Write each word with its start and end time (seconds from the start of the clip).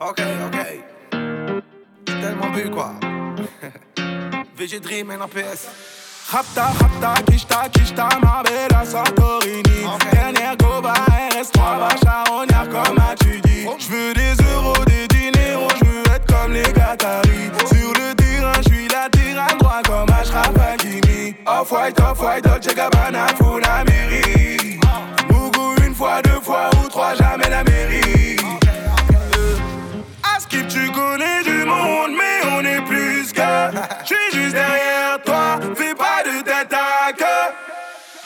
Ok, 0.00 0.20
ok. 0.46 0.58
J'ai 2.06 2.20
tellement 2.20 2.50
bu 2.50 2.70
quoi. 2.70 2.92
VG 4.56 4.78
Dream 4.80 5.08
NAPS. 5.08 5.66
Rapta, 6.30 6.66
rapta, 6.80 7.22
kishta, 7.22 7.68
kishta, 7.72 8.08
Marbella, 8.22 8.84
Santorini. 8.84 9.84
Okay. 9.84 10.10
Dernière 10.12 10.56
goba, 10.56 10.92
RS3, 11.32 11.78
va 11.80 11.88
charognard 12.00 12.68
comme 12.68 13.02
tu 13.18 13.40
dis. 13.40 13.66
Oh. 13.66 13.74
J'veux 13.78 14.14
des 14.14 14.34
euros, 14.54 14.84
des 14.86 15.08
diners, 15.08 15.66
j'veux 15.80 16.14
être 16.14 16.26
comme 16.26 16.52
les 16.52 16.62
Qataris. 16.62 17.50
Sur 17.66 17.92
le 17.94 18.14
terrain, 18.14 18.60
j'suis 18.68 18.86
la 18.86 19.08
tyranne 19.10 19.58
droit 19.58 19.82
comme 19.84 20.10
Ashraf 20.10 20.52
Hakimi. 20.60 21.34
Off-white, 21.44 21.98
off-white, 21.98 22.44
Dolce 22.44 22.72
Gabbana, 22.72 23.26
Funamiri. 23.36 24.78
Mougou 25.28 25.74
une 25.84 25.94
fois, 25.94 26.22
deux 26.22 26.40
fois 26.40 26.70
ou 26.84 26.88
trois, 26.88 27.16
jamais 27.16 27.50
la 27.50 27.64
mairie. 27.64 28.07
Connais 31.18 31.42
du 31.42 31.64
monde, 31.64 32.12
mais 32.16 32.48
on 32.48 32.64
est 32.64 32.80
plus 32.82 33.32
que. 33.32 33.40
J'suis 34.04 34.16
juste 34.32 34.54
derrière 34.54 35.20
toi, 35.24 35.58
fais 35.74 35.92
pas 35.92 36.22
de 36.24 36.42
tête 36.44 36.72
à 36.72 37.12
queue. 37.12 37.24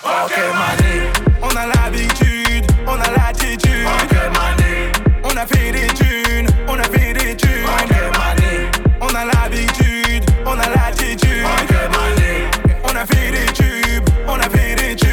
Ok, 0.05 0.37
mané, 0.53 1.11
on 1.41 1.57
a 1.57 1.67
l'habitude, 1.69 2.67
on 2.87 3.01
a 3.01 3.11
l'attitude. 3.17 3.87
Ok, 3.87 4.13
mané, 4.35 4.93
on 5.25 5.35
a 5.35 5.47
fait 5.47 5.73
des 5.73 5.87
thunes, 5.95 6.49
on 6.69 6.79
a 6.79 6.83
fait 6.83 7.15
des 7.15 7.35
thunes. 7.35 7.65
Ok, 7.65 7.93
mané, 8.19 8.71
on 9.01 9.15
a 9.15 9.25
l'habitude, 9.25 10.25
on 10.45 10.59
a 10.59 10.69
l'attitude. 10.69 11.47
Ok, 11.47 11.73
mané, 11.97 12.51
on 12.85 12.95
a 12.95 13.07
fait 13.07 13.31
des 13.31 13.53
tubes, 13.53 14.09
on 14.29 14.39
a 14.39 14.51
fait 14.51 14.75
des 14.75 14.97
tubes. 14.97 15.13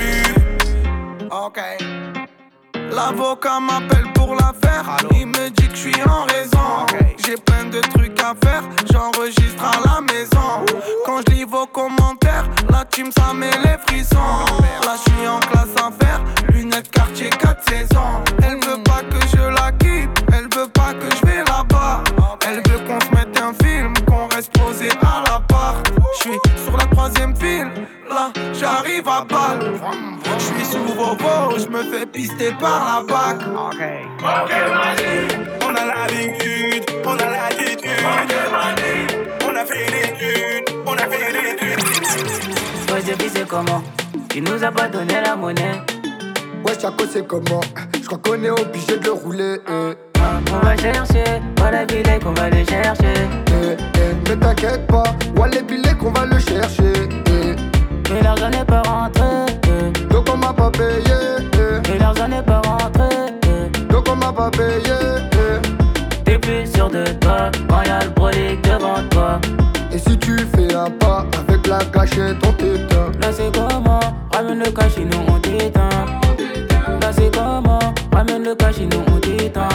L'avocat 2.91 3.59
m'appelle 3.59 4.11
pour 4.13 4.35
l'affaire. 4.35 4.97
Il 5.11 5.27
me 5.27 5.49
dit 5.49 5.67
que 5.67 5.75
je 5.75 5.79
suis 5.79 6.03
en 6.03 6.23
raison. 6.25 6.85
J'ai 7.25 7.35
plein 7.35 7.65
de 7.65 7.79
trucs 7.79 8.19
à 8.19 8.33
faire. 8.43 8.63
J'enregistre 8.91 9.63
à 9.63 9.79
la 9.87 10.01
maison. 10.01 10.65
Quand 11.05 11.21
je 11.27 11.33
lis 11.33 11.43
vos 11.43 11.67
commentaires, 11.67 12.49
la 12.69 12.85
team 12.85 13.11
ça 13.11 13.33
met 13.33 13.51
les 13.63 13.77
frissons. 13.87 14.45
Là 14.83 14.95
je 14.95 15.11
suis 15.11 15.27
en 15.27 15.39
classe 15.39 15.75
à 15.77 15.91
faire. 16.03 16.21
Lunettes 16.49 16.89
quartier 16.91 17.29
4 17.29 17.63
saisons. 17.69 18.23
Elle 18.41 18.59
veut 18.65 18.83
pas 18.83 19.01
que 19.03 19.27
je 19.27 19.43
la 19.43 19.71
quitte. 19.73 20.23
Elle 20.33 20.47
veut 20.55 20.69
pas 20.73 20.93
que 20.93 21.15
je 21.15 21.25
vais 21.25 21.43
là-bas. 21.43 22.03
Elle 22.47 22.61
veut 22.69 22.79
qu'on 22.87 22.99
se 22.99 23.11
mette 23.11 23.39
un 23.39 23.53
film. 23.63 23.93
Qu'on 24.07 24.27
reste 24.27 24.51
posé 24.57 24.89
à 25.01 25.23
l'appart. 25.29 25.98
Je 26.13 26.19
suis 26.29 26.39
sur 26.63 26.77
la 26.77 26.85
troisième 26.85 27.35
file. 27.35 27.67
Là 28.09 28.31
j'arrive 28.53 29.07
à 29.07 29.23
balle. 29.23 29.73
Je 30.37 30.43
suis 30.43 30.65
sous 30.65 30.83
vos 30.93 31.15
veaux. 31.15 31.57
Je 31.57 31.67
me 31.67 31.83
fais 31.83 32.05
pister 32.05 32.51
par 32.59 33.03
la 33.07 33.13
bac. 33.13 33.37
Ok, 33.47 33.79
mané, 33.79 35.27
on 35.63 35.75
a 35.75 35.85
l'habitude, 35.85 36.85
on 37.05 37.13
a 37.13 37.29
l'attitude. 37.29 37.91
Ok, 38.03 38.35
on 39.45 39.55
a 39.55 39.65
fait 39.65 39.89
on 40.85 40.93
a 40.93 40.97
fait. 40.99 41.19
Ouais, 42.93 43.01
j'ai 43.05 43.29
c'est 43.29 43.47
comment? 43.47 43.83
Tu 44.29 44.41
nous 44.41 44.63
as 44.63 44.71
pas 44.71 44.87
donné 44.87 45.21
la 45.23 45.35
monnaie. 45.35 45.81
Ouais, 46.65 46.73
Chaco, 46.79 47.05
c'est 47.11 47.25
comment? 47.27 47.61
Je 48.01 48.05
crois 48.07 48.17
qu'on 48.17 48.43
est 48.43 48.49
obligé 48.49 48.97
de 48.97 49.05
le 49.05 49.11
rouler. 49.11 49.57
eh. 49.69 50.08
On 50.51 50.65
va 50.65 50.75
chercher, 50.77 51.23
voilà 51.57 51.85
les 51.85 51.85
billets 52.03 52.19
qu'on 52.19 52.33
va 52.33 52.49
les 52.49 52.65
chercher. 52.65 53.13
Eh, 53.47 53.77
eh, 53.95 54.29
Ne 54.29 54.35
t'inquiète 54.35 54.85
pas, 54.87 55.03
ouais, 55.37 55.49
les 55.51 55.61
billets 55.61 55.93
qu'on 55.95 56.11
va 56.11 56.25
le 56.25 56.39
chercher. 56.39 56.93
eh. 57.27 57.55
Mais 58.13 58.21
l'argent 58.23 58.49
n'est 58.49 58.65
pas 58.65 58.81
rentré. 58.81 59.23
eh. 59.65 60.07
Donc 60.13 60.27
on 60.33 60.37
m'a 60.37 60.53
pas 60.53 60.71
payé. 60.71 61.13
eh. 61.53 61.89
Mais 61.91 61.97
l'argent 61.99 62.27
n'est 62.27 62.41
pas 62.43 62.61
rentré. 62.65 63.07
eh. 63.43 63.93
Donc 63.93 64.07
on 64.09 64.15
m'a 64.15 64.31
pas 64.33 64.49
payé. 64.51 64.93
T'es 66.25 66.37
plus 66.37 66.71
sûr 66.73 66.89
de 66.89 67.03
toi 67.21 67.49
quand 67.69 67.81
y'a 67.83 67.99
le 68.03 68.09
brolic 68.09 68.61
devant 68.63 69.01
toi. 69.09 69.39
Et 69.91 69.97
si 69.97 70.17
tu 70.17 70.37
fais 70.55 70.73
un 70.75 70.89
pas 70.91 71.25
avec 71.47 71.65
la 71.67 71.79
cachette, 71.85 72.37
on 72.45 72.51
t'éteint. 72.53 73.11
Là 73.21 73.29
c'est 73.31 73.51
comment? 73.53 73.99
Ramène 74.31 74.59
le 74.59 74.71
cash, 74.71 74.93
sinon 74.95 75.25
on 75.27 75.39
t'éteint. 75.39 75.89
Là 77.01 77.11
c'est 77.11 77.33
comment? 77.33 77.79
Ramène 78.13 78.43
le 78.43 78.55
cash, 78.55 78.75
sinon 78.75 79.03
on 79.11 79.19
t'éteint. 79.19 79.67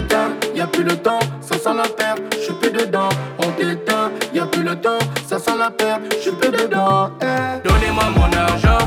T'éteint, 0.00 0.30
y 0.54 0.60
a 0.60 0.66
plus 0.66 0.82
le 0.82 0.96
temps, 0.96 1.18
ça 1.42 1.58
sent 1.58 1.74
la 1.76 1.82
perte, 1.82 2.22
je 2.32 2.44
suis 2.44 2.54
plus 2.54 2.70
dedans. 2.70 3.10
On 3.38 3.50
t'éteint, 3.50 4.10
y 4.32 4.38
a 4.38 4.46
plus 4.46 4.62
le 4.62 4.74
temps, 4.74 4.98
ça 5.26 5.38
sent 5.38 5.58
la 5.58 5.70
perte, 5.70 6.00
je 6.10 6.20
suis 6.20 6.32
plus 6.32 6.50
dedans. 6.50 7.10
Eh. 7.20 7.68
Donnez-moi 7.68 8.04
mon 8.16 8.32
argent, 8.34 8.78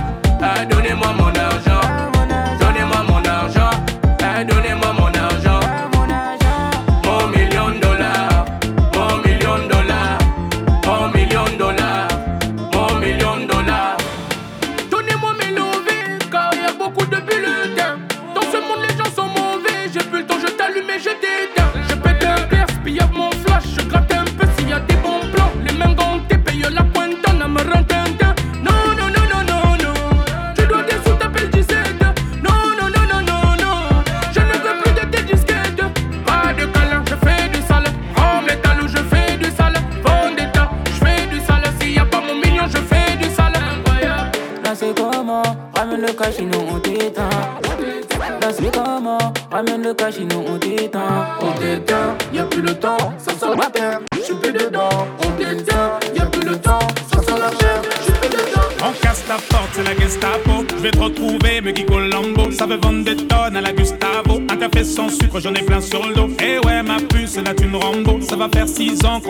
ah, 0.42 0.66
donnez-moi 0.66 1.14
mon 1.20 1.23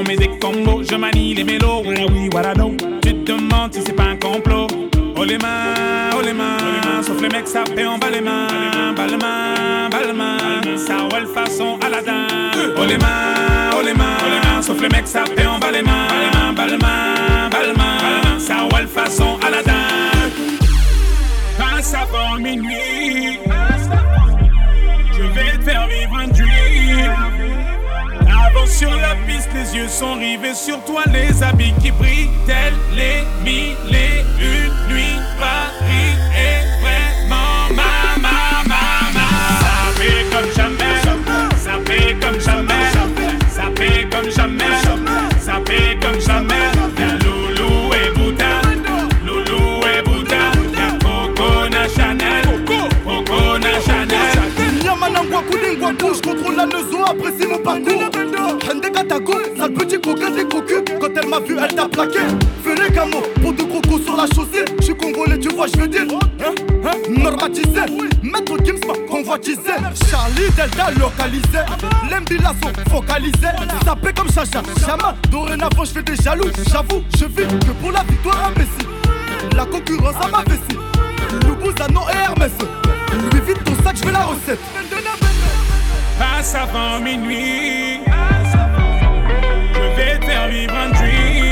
6 0.04 0.10
ans 0.10 0.10
qu'on 0.10 0.10
met 0.10 0.16
des 0.16 0.30
combos. 0.40 0.84
Je 0.84 0.96
manie 0.96 1.34
les 1.34 1.44
mélos. 1.44 1.84
Tu 3.02 3.14
te 3.14 3.32
demandes 3.32 3.74
si 3.74 3.82
c'est 3.86 3.94
pas 3.94 4.04
un 4.04 4.16
complot. 4.16 4.68
Oh 5.16 5.24
les 5.24 5.38
mains, 5.38 6.10
oh 6.18 6.22
les 6.24 6.34
mains. 6.34 7.02
Sauf 7.02 7.22
les 7.22 7.30
mecs, 7.30 7.48
ça 7.48 7.64
fait 7.66 7.86
en 7.86 7.98
bas 7.98 8.10
les 8.10 8.22
mains. 8.22 8.48
Bas 8.96 9.08
les 9.08 9.18
mains, 9.18 9.90
bas 9.90 10.00
les. 10.02 10.78
Ça 10.78 10.98
roule 11.12 11.28
façon 11.28 11.78
Aladdin. 11.86 12.28
Oh 12.78 12.86
les 12.88 12.98
mains, 12.98 13.72
oh 13.78 13.82
les 13.84 13.94
mains. 13.94 14.62
Sauf 14.62 14.82
les 14.82 14.90
mecs, 14.90 15.08
ça 15.08 15.24
fait 15.26 15.46
en 15.46 15.60
bas 15.60 15.72
les 15.72 15.82
mains. 15.82 16.54
Bas 16.56 16.66
les 16.66 16.78
mains, 16.78 17.50
bas 17.52 17.64
les 17.66 17.74
mains. 17.74 18.40
Ça 18.40 18.56
roule 18.72 18.88
façon 18.88 19.38
Aladdin. 19.46 19.72
Passe 21.58 21.94
avant 21.94 22.40
minuit. 22.40 23.40
Je 25.16 25.24
vais 25.24 25.58
te 25.58 25.64
faire 25.64 25.88
vivre 25.88 26.18
un 26.18 26.28
dream. 26.28 26.63
Sur 28.66 28.90
la 28.96 29.16
piste, 29.28 29.50
les 29.54 29.76
yeux 29.78 29.88
sont 29.88 30.16
rivés 30.16 30.54
sur 30.56 30.84
toi, 30.84 31.04
les 31.12 31.44
habits 31.44 31.74
qui 31.82 31.92
brillent, 31.92 32.30
tels 32.46 32.74
les 32.96 33.24
mille 33.44 33.76
et 33.92 34.22
une 34.42 34.94
nuits. 34.94 35.20
Paris 35.40 36.16
est 36.36 36.82
vraiment 36.82 37.70
ma, 37.70 38.20
ma, 38.22 38.64
ma, 38.68 39.12
ma. 39.14 39.28
Ça 39.62 39.76
fait 39.96 40.26
comme 40.32 40.52
jamais, 40.56 40.96
ça 41.56 41.80
fait 41.86 42.16
comme 42.20 42.40
jamais, 42.40 42.92
ça 43.50 43.64
fait 43.76 44.10
comme 44.10 44.32
jamais, 44.32 44.66
ça 45.40 45.54
fait 45.66 46.00
comme 46.02 46.20
jamais. 46.20 46.54
Chanel. 53.86 54.84
Yamanangwa 54.84 55.42
Koulingwa 55.44 55.92
je 56.00 56.22
contrôle 56.22 56.56
la 56.56 56.66
nezo, 56.66 57.04
apprécie 57.06 57.48
mon 57.48 57.58
parcours. 57.58 58.13
Katago, 58.94 59.34
sale 59.58 59.74
petit 59.74 60.00
coquin 60.00 60.30
des 60.30 60.46
cocus. 60.46 60.84
Quand 61.00 61.10
elle 61.16 61.28
m'a 61.28 61.40
vu, 61.40 61.58
elle 61.62 61.76
t'a 61.76 61.88
plaqué. 61.88 62.20
Fais 62.64 62.76
les 62.76 62.90
gamos, 62.90 63.24
pour 63.42 63.54
deux 63.54 63.66
crocos 63.66 64.04
sur 64.04 64.16
la 64.16 64.26
chaussée. 64.28 64.66
Je 64.80 64.84
suis 64.84 64.96
congolais, 64.96 65.40
tu 65.40 65.50
vois, 65.50 65.68
je 65.68 65.80
veux 65.82 65.88
dire. 65.88 66.04
Hein, 66.12 66.54
hein, 66.86 66.92
normatisé. 67.10 67.82
Maître 68.22 68.58
Gims 68.64 68.80
convoitisé. 69.10 69.74
Charlie 70.10 70.50
Delta 70.56 70.92
localisé. 70.92 71.60
L'embila 72.10 72.54
sont 72.62 72.92
focalisés. 72.92 73.56
Sapé 73.86 74.14
comme 74.14 74.30
Chacha, 74.30 74.62
Chama. 74.86 75.16
Dorénavant, 75.30 75.84
je 75.84 75.92
fais 75.92 76.04
des 76.04 76.16
jaloux. 76.16 76.50
J'avoue, 76.72 77.04
je 77.18 77.26
vis 77.26 77.48
que 77.48 77.72
pour 77.82 77.92
la 77.92 78.04
victoire 78.04 78.46
imbécile. 78.48 78.88
La 79.56 79.66
concurrence 79.66 80.16
à 80.24 80.30
ma 80.30 80.44
vessie. 80.44 80.80
Loubouza, 81.48 81.88
non 81.88 82.02
et 82.10 82.18
Hermès. 82.18 82.52
Lui 83.32 83.42
vite 83.42 83.64
ton 83.64 83.84
sac, 83.84 83.98
veux 84.06 84.12
la 84.12 84.26
recette. 84.26 84.60
passe 86.18 86.56
avant 86.56 87.00
minuit. 87.00 88.00
Je 90.44 90.50
vais 90.50 90.66
te 90.66 90.72
faire 90.72 90.76
vivre 90.76 90.76
un 90.76 90.90
dream. 90.90 91.43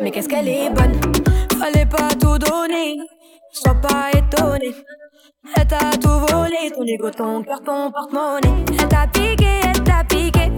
Mais 0.00 0.10
qu'est-ce 0.10 0.28
qu'elle 0.28 0.48
est 0.48 0.70
bonne? 0.70 0.92
Fallait 1.58 1.86
pas 1.86 2.08
tout 2.20 2.38
donner, 2.38 2.98
sois 3.52 3.74
pas 3.74 4.10
étonné. 4.12 4.74
Elle 5.56 5.66
t'a 5.66 5.90
tout 6.00 6.08
volé, 6.08 6.70
ton 6.74 6.84
ego, 6.84 7.10
ton 7.10 7.42
cœur, 7.42 7.62
ton 7.64 7.90
porte-monnaie. 7.92 8.64
Elle 8.78 8.88
t'a 8.88 9.06
piqué, 9.12 9.60
elle 9.62 9.82
t'a 9.84 10.02
piqué. 10.04 10.50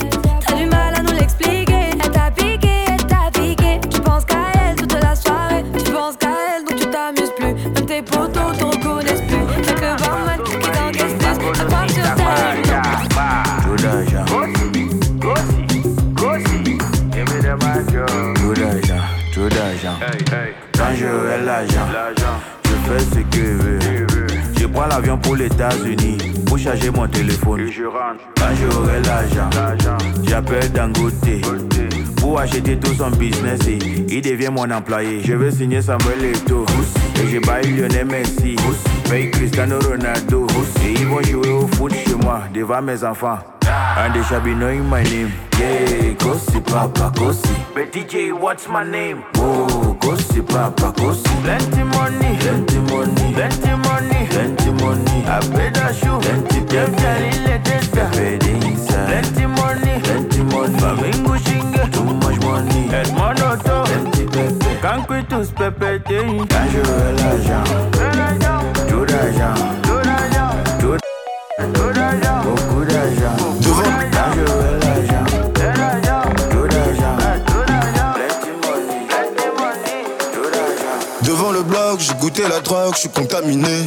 T'as 0.46 0.54
du 0.54 0.66
mal 0.66 0.94
à 0.94 1.02
nous 1.02 1.12
l'expliquer. 1.12 1.90
Elle 1.92 2.10
t'a 2.10 2.30
piqué, 2.30 2.84
elle 2.88 3.06
t'a 3.06 3.30
piqué. 3.32 3.80
Tu 3.90 4.00
penses 4.00 4.24
qu'à 4.24 4.36
elle 4.66 4.76
toute 4.76 4.94
la 4.94 5.14
soirée. 5.14 5.64
Tu 5.84 5.92
penses 5.92 6.16
qu'à 6.16 6.30
elle, 6.56 6.64
donc 6.64 6.76
tu 6.76 6.86
t'amuses 6.86 7.32
plus. 7.36 7.54
Même 7.54 7.86
tes 7.86 8.02
potos 8.02 8.56
te 8.56 8.64
reconnaissent 8.64 9.22
plus. 9.22 9.66
Y'a 9.66 9.74
que 9.74 9.84
le 9.84 9.96
barman 9.96 10.42
qui 10.44 10.52
t'encaisse 10.58 11.14
plus. 11.14 11.60
À 11.60 11.64
croire 11.64 11.90
sur 11.90 12.02
terre. 12.14 12.38
Quand 20.76 20.94
j'aurai 20.94 21.44
l'argent, 21.44 21.88
je 22.64 22.70
fais 22.70 22.98
ce 22.98 23.36
que 23.36 23.44
je 23.44 24.14
veux. 24.14 24.26
Je 24.58 24.66
prends 24.66 24.86
l'avion 24.86 25.16
pour 25.18 25.36
les 25.36 25.46
États-Unis 25.46 26.18
pour 26.46 26.58
charger 26.58 26.90
mon 26.90 27.06
téléphone. 27.06 27.70
Quand 28.36 28.54
j'aurai 28.60 29.00
l'argent, 29.02 29.50
j'appelle 30.24 30.72
Dangote 30.72 31.14
pour 32.16 32.40
acheter 32.40 32.76
tout 32.78 32.94
son 32.94 33.10
business 33.10 33.60
et 33.66 33.78
il 34.08 34.20
devient 34.20 34.50
mon 34.52 34.70
employé. 34.70 35.20
Je 35.24 35.34
veux 35.34 35.50
signer 35.50 35.80
Samuel 35.80 36.24
Eto'o 36.34 36.66
et 37.22 37.26
je 37.28 37.38
baille 37.38 37.72
Lionel 37.72 38.06
Messi, 38.06 38.56
paye 39.08 39.30
Cristiano 39.30 39.78
Ronaldo 39.78 40.46
et 40.84 40.92
ils 40.92 41.06
vont 41.06 41.22
jouer 41.22 41.50
au 41.50 41.66
foot 41.68 41.92
chez 41.92 42.14
moi 42.14 42.42
devant 42.52 42.82
mes 42.82 43.02
enfants. 43.04 43.38
And 43.98 44.14
they 44.14 44.22
shall 44.24 44.40
be 44.40 44.54
knowing 44.54 44.86
my 44.86 45.02
name. 45.02 45.32
Yeah, 45.58 46.14
Kosi 46.14 46.60
Papa 46.64 47.10
Kosi. 47.14 47.54
But 47.74 47.92
DJ, 47.92 48.32
what's 48.38 48.68
my 48.68 48.84
name? 48.84 49.24
Oh, 49.36 49.96
Kosi 50.00 50.40
Papa 50.46 50.92
Kosi. 50.96 51.24
Plenty 51.42 51.82
money, 51.84 52.36
plenty 52.38 52.78
money, 52.90 53.32
plenty 53.34 53.74
money, 53.88 54.26
plenty 54.30 54.70
money. 54.82 55.24
I 55.26 55.40
paid 55.54 55.76
a 55.76 55.92
shoe, 55.94 56.18
plenty 56.20 56.60
plenty. 56.66 56.96
Inside. 58.66 59.06
Plenty 59.08 59.46
money, 59.46 60.00
plenty 60.02 60.42
money. 60.42 60.78
Flamingo 60.78 61.36
shinge, 61.36 61.92
too 61.92 62.04
much 62.04 62.38
money. 62.40 62.88
Edmondo 62.88 63.56
plenty 63.86 64.26
pepe. 64.26 64.80
Can't 64.80 65.06
quit 65.06 65.28
to 65.30 65.44
pepe 65.54 65.98
thing. 66.04 66.46
Quand 66.48 66.68
j'aurai 66.72 67.14
je 82.98 83.02
suis 83.02 83.10
contaminé. 83.10 83.84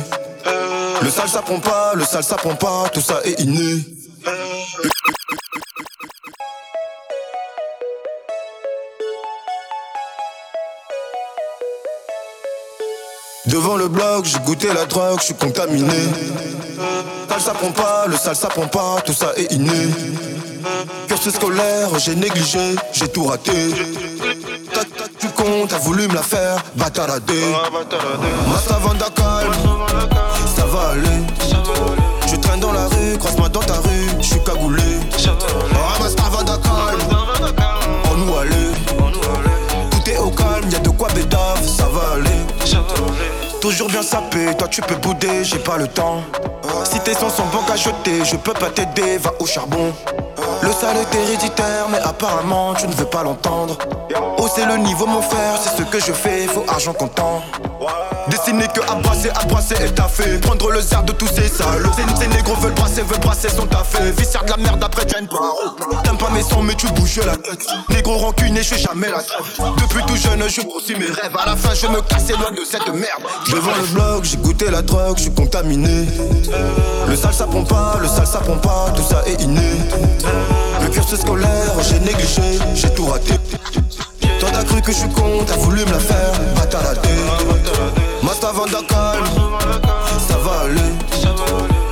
Le 1.01 1.09
sale 1.09 1.27
ça 1.27 1.41
prend 1.41 1.59
pas, 1.59 1.91
le 1.95 2.05
sale 2.05 2.23
ça 2.23 2.37
prend 2.37 2.55
pas, 2.55 2.87
tout 2.93 3.01
ça 3.01 3.19
est 3.25 3.41
inné. 3.41 3.83
Devant 13.47 13.75
le 13.75 13.89
bloc, 13.89 14.23
j'ai 14.23 14.39
goûté 14.39 14.67
la 14.73 14.85
drogue, 14.85 15.19
je 15.19 15.25
suis 15.25 15.33
contaminé. 15.33 16.07
Sale 17.27 17.41
ça 17.41 17.53
prend 17.53 17.71
pas, 17.71 18.05
le 18.07 18.15
sale 18.15 18.37
ça 18.37 18.47
prend 18.47 18.67
pas, 18.67 19.01
tout 19.05 19.13
ça 19.13 19.33
est 19.35 19.51
inné. 19.51 19.89
Cursus 21.09 21.33
scolaire, 21.33 21.99
j'ai 21.99 22.15
négligé, 22.15 22.75
j'ai 22.93 23.09
tout 23.09 23.25
raté. 23.25 23.73
T'as- 25.69 25.77
voulu 25.79 26.07
me 26.07 26.13
la 26.13 26.21
faire, 26.21 26.63
bataradé. 26.75 27.41
Masta 28.51 28.75
Vanda 28.79 29.05
calme, 29.15 29.53
ça 30.55 30.65
va 30.65 30.89
aller. 30.91 31.21
Je 32.27 32.35
traîne 32.37 32.59
dans 32.59 32.71
la 32.71 32.87
rue, 32.87 33.17
croise-moi 33.17 33.49
dans 33.49 33.59
ta 33.61 33.75
rue, 33.75 34.07
je 34.19 34.25
suis 34.25 34.43
cagoulé. 34.43 34.83
Oh, 35.29 36.01
Masta 36.03 36.23
Vanda 36.31 36.57
calme, 36.63 37.01
on 38.11 38.15
nous 38.15 38.37
aller. 38.37 38.71
Tout 39.91 40.09
est 40.09 40.17
au 40.17 40.29
calme, 40.31 40.69
y'a 40.71 40.79
de 40.79 40.89
quoi 40.89 41.07
bédave, 41.13 41.65
ça 41.65 41.85
va 41.85 42.13
aller. 42.15 42.29
Toujours 43.61 43.89
bien 43.89 44.01
sapé, 44.01 44.55
toi 44.57 44.67
tu 44.67 44.81
peux 44.81 44.95
bouder, 44.95 45.43
j'ai 45.43 45.59
pas 45.59 45.77
le 45.77 45.87
temps. 45.87 46.23
Si 46.83 46.99
tes 47.01 47.13
sons 47.13 47.29
sont 47.29 47.43
qu'à 47.67 47.75
jeter, 47.75 48.25
je 48.25 48.35
peux 48.35 48.53
pas 48.53 48.69
t'aider, 48.71 49.17
va 49.19 49.31
au 49.39 49.45
charbon. 49.45 49.93
Le 50.63 50.71
sale 50.71 50.97
est 50.97 51.15
héréditaire, 51.15 51.87
mais 51.91 51.99
apparemment 51.99 52.73
tu 52.73 52.87
ne 52.87 52.93
veux 52.93 53.05
pas 53.05 53.23
l'entendre. 53.23 53.77
Hausser 54.41 54.65
le 54.65 54.77
niveau, 54.77 55.05
mon 55.05 55.21
frère, 55.21 55.53
c'est 55.61 55.77
ce 55.77 55.83
que 55.83 55.99
je 55.99 56.11
fais, 56.11 56.47
faut 56.47 56.65
argent 56.67 56.93
comptant. 56.93 57.43
Dessiner 58.27 58.67
que 58.73 58.81
à 58.91 58.95
brasser, 58.95 59.29
à 59.29 59.45
brasser 59.45 59.75
et 59.85 59.91
taffé. 59.91 60.39
Prendre 60.39 60.71
le 60.71 60.81
zère 60.81 61.03
de 61.03 61.11
tous 61.11 61.27
ces 61.27 61.47
salauds. 61.47 61.91
Ces, 62.19 62.27
négros 62.27 62.55
veulent 62.55 62.73
brasser, 62.73 63.03
veulent 63.03 63.19
brasser 63.19 63.49
son 63.49 63.67
taffé. 63.67 63.99
Viscère 64.17 64.43
de 64.43 64.49
la 64.49 64.57
merde 64.57 64.83
après 64.83 65.05
pas. 65.05 66.01
T'aimes 66.03 66.17
pas 66.17 66.31
mes 66.31 66.41
sons, 66.41 66.63
mais 66.63 66.73
tu 66.73 66.87
bouges 66.87 67.19
la 67.23 67.37
tête. 67.37 67.67
Négro 67.89 68.17
rancunier, 68.17 68.63
je 68.63 68.69
fais 68.69 68.79
jamais 68.79 69.09
la 69.09 69.21
trêve. 69.21 69.45
Depuis 69.77 70.03
tout 70.07 70.15
jeune, 70.15 70.43
je 70.49 70.61
poursuis 70.61 70.95
mes 70.95 71.05
rêves. 71.05 71.37
À 71.37 71.45
la 71.45 71.55
fin, 71.55 71.75
je 71.75 71.85
me 71.85 72.01
casse 72.01 72.31
loin 72.31 72.51
de 72.51 72.65
cette 72.65 72.87
merde. 72.87 73.21
Devant 73.47 73.75
le 73.79 73.87
bloc, 73.93 74.23
j'ai 74.23 74.37
goûté 74.37 74.71
la 74.71 74.81
drogue, 74.81 75.17
je 75.17 75.23
suis 75.23 75.33
contaminé. 75.33 76.07
Le 77.07 77.15
sale 77.15 77.33
ça 77.33 77.45
prend 77.45 77.63
pas, 77.63 77.97
le 78.01 78.07
sale 78.07 78.25
ça 78.25 78.39
prend 78.39 78.57
pas, 78.57 78.91
tout 78.95 79.03
ça 79.07 79.21
est 79.27 79.39
inné. 79.39 79.77
Le 80.81 80.87
cursus 80.87 81.19
scolaire, 81.19 81.73
j'ai 81.87 81.99
négligé, 81.99 82.59
j'ai 82.73 82.89
tout 82.89 83.05
raté. 83.05 83.33
Toi 84.41 84.49
t'as 84.51 84.63
cru 84.63 84.81
que 84.81 84.91
je 84.91 84.97
suis 84.97 85.09
con, 85.09 85.43
t'as 85.45 85.55
voulu 85.57 85.85
me 85.85 85.91
la 85.91 85.99
faire, 85.99 86.33
bataradé. 86.55 87.09
Masta 88.23 88.51
Vanda 88.51 88.79
calme, 88.89 89.23
ça 90.27 90.37
va 90.37 90.61
aller. 90.65 90.91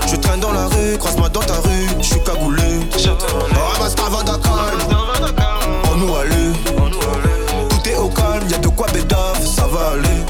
Je 0.10 0.16
traîne 0.16 0.40
dans 0.40 0.52
la 0.52 0.66
rue, 0.66 0.98
croise-moi 0.98 1.30
dans 1.30 1.42
ta 1.42 1.54
rue, 1.54 1.88
je 2.00 2.08
suis 2.08 2.24
cagoulé. 2.24 2.80
Oh 2.98 3.80
Masta 3.80 4.02
Vanda 4.10 4.32
calme, 4.42 4.82
on 5.92 5.96
nous 5.98 6.16
aller. 6.16 6.52
Tout 7.70 7.88
est 7.88 7.96
au 7.98 8.10
calme, 8.10 8.50
y'a 8.50 8.58
de 8.58 8.68
quoi 8.70 8.88
bédave, 8.94 9.46
ça 9.46 9.68
va 9.68 9.92
aller. 9.92 10.26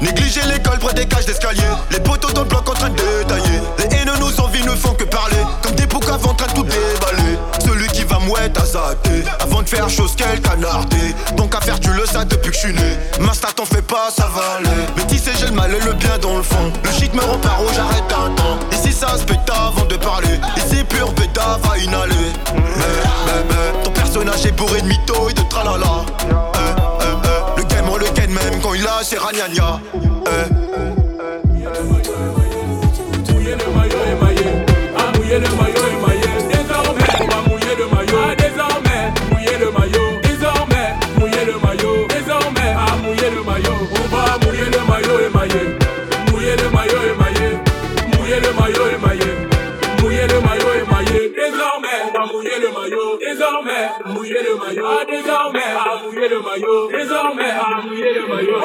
Négliger 0.00 0.42
l'école 0.42 0.78
près 0.78 0.94
des 0.94 1.06
cages 1.06 1.26
d'escalier. 1.26 1.60
Les 1.90 1.98
poteaux 1.98 2.30
dans 2.30 2.42
le 2.42 2.48
bloc 2.48 2.70
en 2.70 2.74
train 2.74 2.90
de 2.90 2.94
détailler. 2.94 3.60
Les 3.78 3.96
haineux 3.96 4.16
nous 4.20 4.40
envient, 4.40 4.62
ne 4.62 4.76
font 4.76 4.94
que 4.94 5.02
parler. 5.04 5.44
Comme 5.60 5.74
des 5.74 5.88
poucaves 5.88 6.24
en 6.24 6.34
train 6.34 6.46
de 6.46 6.52
tout 6.52 6.62
déballer. 6.62 7.36
Celui 7.64 7.88
qui 7.88 8.04
va 8.04 8.20
mouette 8.20 8.56
à 8.56 8.64
zater. 8.64 9.09
De 9.60 9.68
faire 9.68 9.90
chose 9.90 10.16
qu'elle 10.16 10.40
canardé. 10.40 11.14
Donc 11.36 11.54
à 11.54 11.60
faire, 11.60 11.78
tu 11.78 11.90
le 11.92 12.06
sais 12.06 12.24
depuis 12.24 12.50
que 12.50 12.54
je 12.54 12.60
suis 12.60 12.72
né. 12.72 12.96
Masta, 13.20 13.48
t'en 13.54 13.66
fais 13.66 13.82
pas, 13.82 14.08
ça 14.10 14.26
va 14.34 14.56
aller. 14.56 14.86
Mais 14.96 15.06
tu 15.06 15.18
sais, 15.18 15.32
j'ai 15.38 15.46
le 15.46 15.52
mal 15.52 15.70
et 15.74 15.84
le 15.84 15.92
bien 15.92 16.16
dans 16.18 16.38
le 16.38 16.42
fond. 16.42 16.72
Le 16.82 16.90
shit 16.90 17.12
me 17.14 17.20
rend 17.20 17.36
paro, 17.38 17.66
j'arrête 17.74 18.10
un 18.10 18.30
temps. 18.30 18.58
Ici, 18.72 18.90
ça 18.90 19.18
se 19.18 19.24
pète 19.24 19.38
avant 19.52 19.84
de 19.84 19.96
parler. 19.96 20.40
Ici, 20.56 20.82
pur 20.84 21.12
bêta 21.12 21.58
va 21.62 21.76
inhaler. 21.76 22.32
Ton 23.84 23.90
personnage 23.90 24.46
est 24.46 24.52
bourré 24.52 24.80
de 24.80 24.86
mythos 24.86 25.28
et 25.28 25.34
de 25.34 25.42
tralala. 25.42 26.06
Eh, 26.20 26.24
eh, 26.24 27.04
eh. 27.04 27.60
Le 27.60 27.64
game, 27.64 27.84
on 27.86 27.98
le 27.98 28.06
gagne 28.14 28.30
même 28.30 28.60
quand 28.62 28.72
il 28.72 28.82
lâche, 28.82 29.08
c'est 29.10 29.18
ragnagna. 29.18 29.78
Désormais, 53.50 54.14
mouiller 54.14 54.42
le 54.44 54.56
maillot. 54.64 54.84
Ah, 54.86 55.04
désormais, 55.10 55.60
ah 55.76 56.02
mouiller 56.04 56.28
le 56.28 56.40
maillot. 56.40 56.90
Désormais, 56.92 57.50
ah 57.50 57.80
mouiller 57.82 58.14
le 58.14 58.28
maillot. 58.28 58.60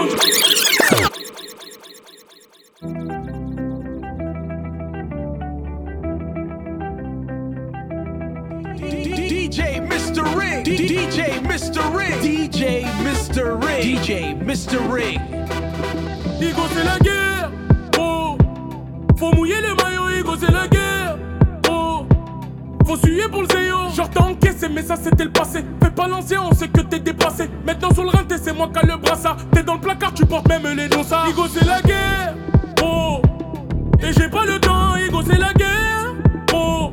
DJ 8.77 9.79
Mr. 9.81 10.23
Ring. 10.37 10.63
DJ 10.65 11.41
Mr. 11.41 11.81
Ring. 11.91 12.21
DJ 12.21 12.85
Mr. 13.01 13.57
Ring. 13.59 13.81
DJ 13.81 14.35
Mr. 14.45 14.79
Ring. 14.93 15.19
Igo 16.39 16.61
c'est 16.75 16.83
la 16.83 16.99
guerre, 16.99 17.51
oh 17.99 18.37
Faut 19.17 19.33
mouiller 19.33 19.61
le 19.61 19.73
maillot, 19.83 20.09
Igo 20.19 20.35
c'est 20.39 20.51
la 20.51 20.67
guerre, 20.67 21.17
oh 21.71 22.05
Faut 22.85 22.97
suer 22.97 23.27
pour 23.31 23.41
le 23.41 23.47
zéo 23.47 23.75
Genre 23.95 24.09
t'as 24.09 24.25
mais 24.69 24.83
ça 24.83 24.95
c'était 24.95 25.23
le 25.23 25.31
passé. 25.31 25.63
Fais 25.81 25.91
pas 25.91 26.07
l'ancien, 26.07 26.41
on 26.41 26.53
sait 26.53 26.67
que 26.67 26.81
t'es 26.81 26.99
dépassé. 26.99 27.49
Maintenant 27.65 27.93
sur 27.93 28.03
le 28.03 28.09
rinté 28.09 28.35
c'est 28.41 28.53
moi 28.53 28.69
qui 28.73 28.79
a 28.79 28.85
le 28.85 28.97
brassard. 28.97 29.37
T'es 29.51 29.63
dans 29.63 29.75
le 29.75 29.81
placard, 29.81 30.13
tu 30.13 30.25
portes 30.25 30.47
même 30.47 30.67
les 30.75 30.87
dossards 30.87 31.27
Igo 31.29 31.43
c'est 31.53 31.65
la 31.65 31.81
guerre, 31.81 32.35
oh. 32.83 33.21
Et 34.01 34.13
j'ai 34.13 34.29
pas 34.29 34.45
le 34.45 34.59
temps, 34.59 34.95
Igo 34.95 35.21
c'est 35.25 35.37
la 35.37 35.53
guerre, 35.53 36.13
oh. 36.53 36.91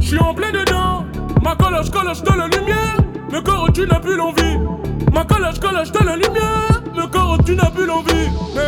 J'suis 0.00 0.18
en 0.18 0.34
plein 0.34 0.50
dedans. 0.52 1.04
Ma 1.42 1.54
coloche, 1.54 1.90
coloche 1.90 2.22
de 2.22 2.36
la 2.36 2.46
lumière. 2.46 2.96
Me 3.32 3.40
corps 3.40 3.70
tu 3.72 3.86
n'as 3.86 4.00
plus 4.00 4.16
l'envie. 4.16 4.58
Ma 5.12 5.24
coloche, 5.24 5.60
coloche 5.60 5.92
de 5.92 6.04
la 6.04 6.16
lumière. 6.16 6.82
Me 6.94 7.06
corps 7.06 7.38
tu 7.44 7.54
n'as 7.54 7.70
plus 7.70 7.86
l'envie. 7.86 8.28
Eh. 8.56 8.60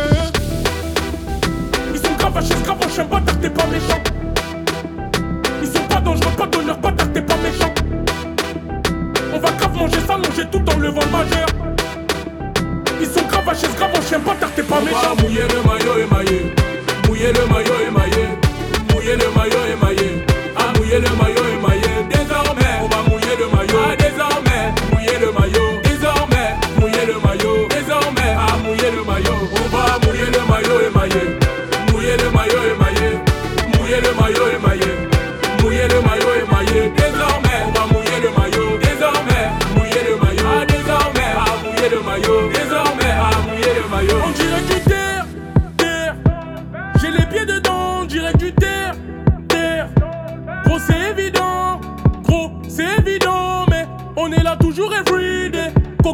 Ils 1.93 1.99
sont 1.99 2.13
gravachés, 2.17 2.55
gravachés, 2.63 3.03
bâtard, 3.03 3.39
t'es 3.39 3.49
pas 3.49 3.65
méchant. 3.67 4.01
Ils 5.61 5.67
sont 5.67 5.83
pas 5.89 5.99
dangereux, 5.99 6.31
pas 6.37 6.47
d'honneur, 6.47 6.75
t'es 6.75 6.81
pas 6.81 6.90
va 9.99 10.05
grave 10.05 10.21
manger, 10.29 10.45
tout 10.51 10.63
en 10.73 10.79
levant 10.79 11.01
le 11.01 11.11
majeur. 11.11 11.47
Ils 12.99 13.07
sont 13.07 13.25
gravachés, 13.27 13.67
gravachés, 13.75 14.17
bâtard, 14.25 14.51
t'es 14.55 14.63
pas 14.63 14.79
méchant. 14.81 15.15
mouiller 15.21 15.41
le 15.41 15.67
maillot 15.67 16.07
émaillé 16.07 16.53
Mouiller 17.07 17.33
le 17.33 17.45
maillot 17.47 17.79
émaillé 17.87 18.27
Mouiller 18.93 19.15
le 19.15 19.27
maillot 19.35 19.65
émaillé 19.73 20.25
Ah 20.55 20.71
mouiller 20.77 20.99
le 20.99 21.09
maillot 21.21 21.40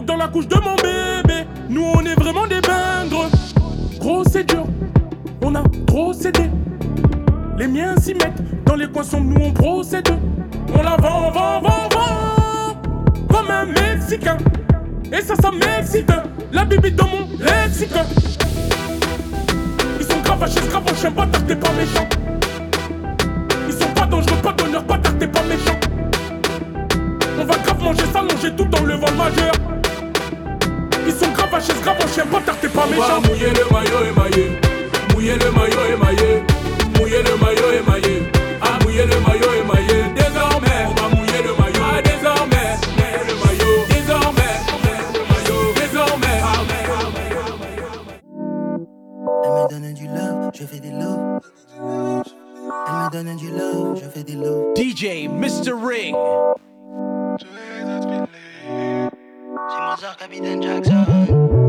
dans 0.05 0.17
la 0.17 0.27
couche 0.27 0.47
de 0.47 0.55
mon 0.55 0.75
bébé. 0.75 1.47
Nous 1.69 1.83
on 1.83 2.01
est 2.01 2.19
vraiment 2.19 2.47
des 2.47 2.61
bingres. 2.61 3.29
Gros 3.99 4.23
c'est 4.29 4.43
dur, 4.43 4.65
on 5.41 5.55
a 5.55 5.63
trop 5.85 6.13
cédé. 6.13 6.49
Les 7.57 7.67
miens 7.67 7.95
s'y 7.97 8.13
mettent, 8.13 8.41
dans 8.65 8.75
les 8.75 8.87
coins 8.87 9.03
sombres 9.03 9.33
nous 9.33 9.45
on 9.45 9.51
procède. 9.51 10.07
On 10.73 10.83
la 10.83 10.97
vend, 10.97 11.31
vend, 11.31 11.61
vend, 11.61 11.89
vend. 11.93 12.81
Comme 13.29 13.49
un 13.49 13.65
Mexicain. 13.65 14.37
Et 15.11 15.21
ça 15.21 15.35
ça 15.35 15.51
m'excite. 15.51 16.11
La 16.51 16.65
bibi 16.65 16.91
dans 16.91 17.07
mon 17.07 17.27
lexique. 17.39 17.89
Ils 19.99 20.05
sont 20.05 20.19
gravachés, 20.23 20.61
gravachés, 20.69 21.09
bâtard 21.09 21.45
t'es 21.45 21.55
pas 21.55 21.71
méchant. 21.73 22.07
Ils 23.67 23.73
sont 23.73 23.93
pas 23.95 24.05
dangereux, 24.05 24.41
pas 24.43 24.53
d'honneur, 24.53 24.83
bâtard 24.83 25.17
t'es 25.17 25.27
pas 25.27 25.43
méchant. 25.43 25.79
On 27.39 27.45
va 27.45 27.55
grave 27.57 27.83
manger, 27.83 28.03
s'allonger 28.11 28.55
tout 28.55 28.67
en 28.75 28.83
levant 28.83 29.07
le 29.07 29.17
majeur 29.17 29.66
Ils 31.07 31.13
sont 31.13 31.31
gravachés, 31.31 31.73
gravachés, 31.81 32.23
bâtard 32.29 32.59
t'es 32.59 32.67
pas 32.67 32.85
méchant. 32.85 33.21
mouiller 33.21 33.47
le 33.47 33.65
maillot 33.73 34.03
émaillé. 34.11 34.51
Mouiller 35.13 35.35
le 35.35 35.51
maillot 35.51 35.85
émaillé. 35.93 36.43
Mouiller 36.99 37.23
le 37.23 37.37
maillot 37.37 37.71
émaillé. 37.81 38.23
Ah 38.61 38.77
mouiller 38.83 39.05
le 39.05 39.19
maillot 39.21 39.53
émaillé. 39.63 40.03
Désormais 40.15 40.85
on 40.89 40.93
va 41.01 41.07
mouiller 41.15 41.41
le 41.43 41.53
maillot. 41.59 41.83
Ah 41.83 42.01
désormais. 42.01 42.69
Le 43.27 43.35
maillot. 43.45 43.77
Désormais. 43.89 44.55
Le 44.67 44.87
maillot 45.31 45.73
Désormais. 45.75 46.37
Elle 49.43 49.51
me 49.53 49.69
donne 49.69 49.93
du 49.93 50.07
love, 50.07 50.51
je 50.53 50.65
fais 50.65 50.79
des 50.79 50.91
love. 50.91 51.39
Elle 52.87 52.93
me 52.93 53.11
donne 53.11 53.35
du 53.37 53.49
love, 53.49 54.01
je 54.03 54.09
fais 54.09 54.23
des 54.23 54.35
love. 54.35 54.75
DJ 54.75 55.29
Mr. 55.29 55.73
Ring. 55.73 56.15
C'est 59.69 60.17
Capitaine 60.17 60.63
Jackson. 60.63 61.67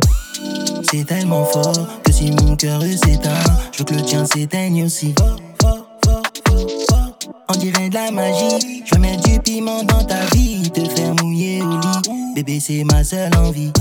C'est 0.90 1.04
tellement 1.04 1.44
fort 1.44 1.72
que 2.04 2.12
si 2.12 2.30
mon 2.30 2.54
cœur 2.54 2.80
s'éteint, 2.82 3.30
je 3.72 3.78
veux 3.78 3.84
que 3.84 3.94
le 3.94 4.02
tien 4.02 4.24
s'éteigne 4.24 4.84
aussi. 4.84 5.14
Fort, 5.18 5.36
fort, 5.60 5.86
fort, 6.04 6.22
fort, 6.46 6.66
fort. 6.88 7.18
On 7.48 7.58
dirait 7.58 7.88
de 7.88 7.94
la 7.94 8.10
magie. 8.10 8.84
Je 8.86 8.94
veux 8.94 9.00
mettre 9.00 9.28
du 9.28 9.40
piment 9.40 9.82
dans 9.82 10.04
ta 10.04 10.20
vie, 10.32 10.70
te 10.70 10.84
faire 10.88 11.14
mouiller 11.22 11.60
au 11.62 11.70
lit. 11.70 12.34
Bébé, 12.34 12.60
c'est 12.60 12.84
ma 12.84 13.02
seule 13.02 13.34
envie. 13.36 13.72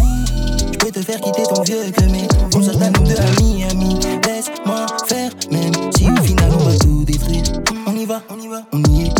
Je 0.71 0.77
peux 0.79 0.91
te 0.91 1.01
faire 1.01 1.21
quitter 1.21 1.43
ton 1.43 1.61
vieux 1.61 1.91
que 1.91 2.03
mais 2.05 2.27
on 2.55 2.61
se 2.61 2.71
à 2.71 2.89
nous 2.89 3.03
deux 3.03 3.19
à 3.19 3.41
Miami. 3.41 3.99
Laisse-moi 4.25 4.85
faire, 5.07 5.31
même 5.51 5.73
si 5.95 6.09
au 6.09 6.23
final 6.23 6.51
on 6.53 6.63
va 6.63 6.77
tout 6.77 7.03
détruire. 7.05 7.43
On 7.85 7.95
y 7.95 8.05
va, 8.05 8.21
on 8.29 8.39
y 8.39 8.47
va, 8.47 8.61
on 8.73 8.83
y 8.83 9.07
est. 9.07 9.16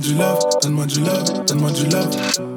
du 0.00 0.14
love, 0.14 0.38
donne-moi 0.62 0.86
du 0.86 1.00
love, 1.00 1.44
donne-moi 1.46 1.70
du 1.72 1.86
love. 1.86 2.08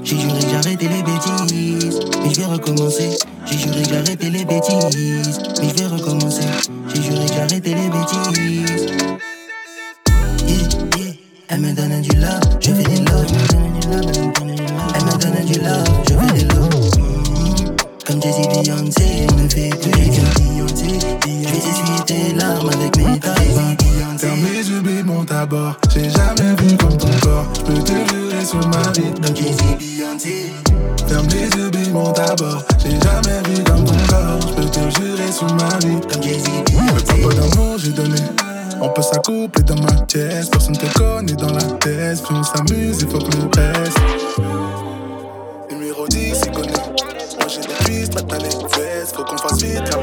J'ai 0.04 0.18
juré 0.18 0.40
que 0.40 0.50
j'arrêtais 0.50 0.88
les 0.88 1.04
bêtises, 1.04 2.00
mais 2.24 2.34
je 2.34 2.40
vais 2.40 2.46
recommencer. 2.46 3.10
J'ai 3.46 3.58
juré 3.58 3.84
que 3.84 3.90
j'arrêtais 3.90 4.30
les 4.30 4.46
bêtises, 4.46 5.40
mais 5.62 5.70
je 5.70 5.76
vais 5.76 5.88
recommencer. 5.88 6.44
J'ai 6.94 7.02
juré 7.02 7.26
que 7.26 7.34
j'arrêtais 7.34 7.76
les 7.76 7.90
bêtises. 7.90 8.38
Yeah, 10.48 10.68
yeah. 10.98 11.14
Elle 11.50 11.60
me 11.60 11.74
donne 11.74 12.02
du 12.02 12.16
love, 12.16 12.42
je 12.62 12.72
fais 12.72 12.84
des 12.84 13.02
love. 13.02 13.26
Elle 14.96 15.04
me 15.04 15.12
donne 15.18 15.46
du 15.46 15.60
love, 15.60 15.90
je 16.08 16.14
fais 16.14 16.34
des 16.34 16.46
love. 16.46 16.70
Comme 18.06 18.22
Jay-Z 18.22 18.48
Beyoncé, 18.48 19.28
elle 19.28 19.36
ne 19.44 19.50
fait 19.50 19.70
plus. 19.70 19.92
Je 21.26 21.50
vais 21.50 21.58
essuyer 21.58 22.02
tes 22.06 22.34
larmes 22.36 22.70
avec 22.70 22.98
mes 22.98 23.20
tailles. 23.20 23.78
Ferme 24.18 24.46
les 24.54 24.70
yeux, 24.70 24.82
babe, 24.82 25.06
monte 25.06 25.32
à 25.32 25.46
bord. 25.46 25.76
J'ai 25.94 26.10
jamais 26.10 26.43
ma 28.74 28.92
vie. 28.92 29.14
Comme 29.22 29.36
Jay-Z 29.36 29.78
Beyoncé. 29.80 30.54
Ferme 31.08 31.28
les 31.28 31.50
yeux, 31.58 31.70
babe, 31.70 31.92
monte 31.92 32.20
à 32.20 32.36
bord. 32.36 32.64
J'ai 32.80 32.92
jamais 32.92 33.42
vu 33.50 33.64
comme 33.64 33.86
ton 33.86 33.96
corps. 34.10 34.40
Je 34.42 34.54
peux 34.56 34.70
te 34.70 34.80
jurer 35.00 35.32
sur 35.32 35.48
ma 35.56 35.78
vie. 35.80 36.00
Comme 36.12 36.24
Jay-Z 36.24 36.48
Le 36.72 37.02
papa 37.02 37.36
d'amour, 37.36 37.78
j'ai 37.78 37.92
donné. 37.92 38.22
On 38.82 38.90
peut 38.90 39.02
s'accoupler 39.02 39.64
dans 39.64 39.82
ma 39.82 40.02
pièce. 40.04 40.50
Personne 40.50 40.78
te 40.78 40.86
connaît 40.98 41.34
dans 41.34 41.54
la 41.54 41.64
tête. 41.80 42.22
Puis 42.24 42.36
on 42.36 42.44
s'amuse, 42.44 42.98
il 43.02 43.08
faut 43.08 43.20
que 43.20 43.38
le 43.38 43.50
reste. 43.56 43.98
Numéro 45.72 46.08
10, 46.08 46.42
il 46.46 46.52
connaît. 46.52 46.74
Moi 46.74 47.48
j'ai 47.48 47.62
des 47.62 48.03
mettre 48.16 48.64
faut 49.16 49.24
qu'on 49.24 49.38
fasse 49.38 49.62
vite, 49.62 49.84
temps. 49.90 50.00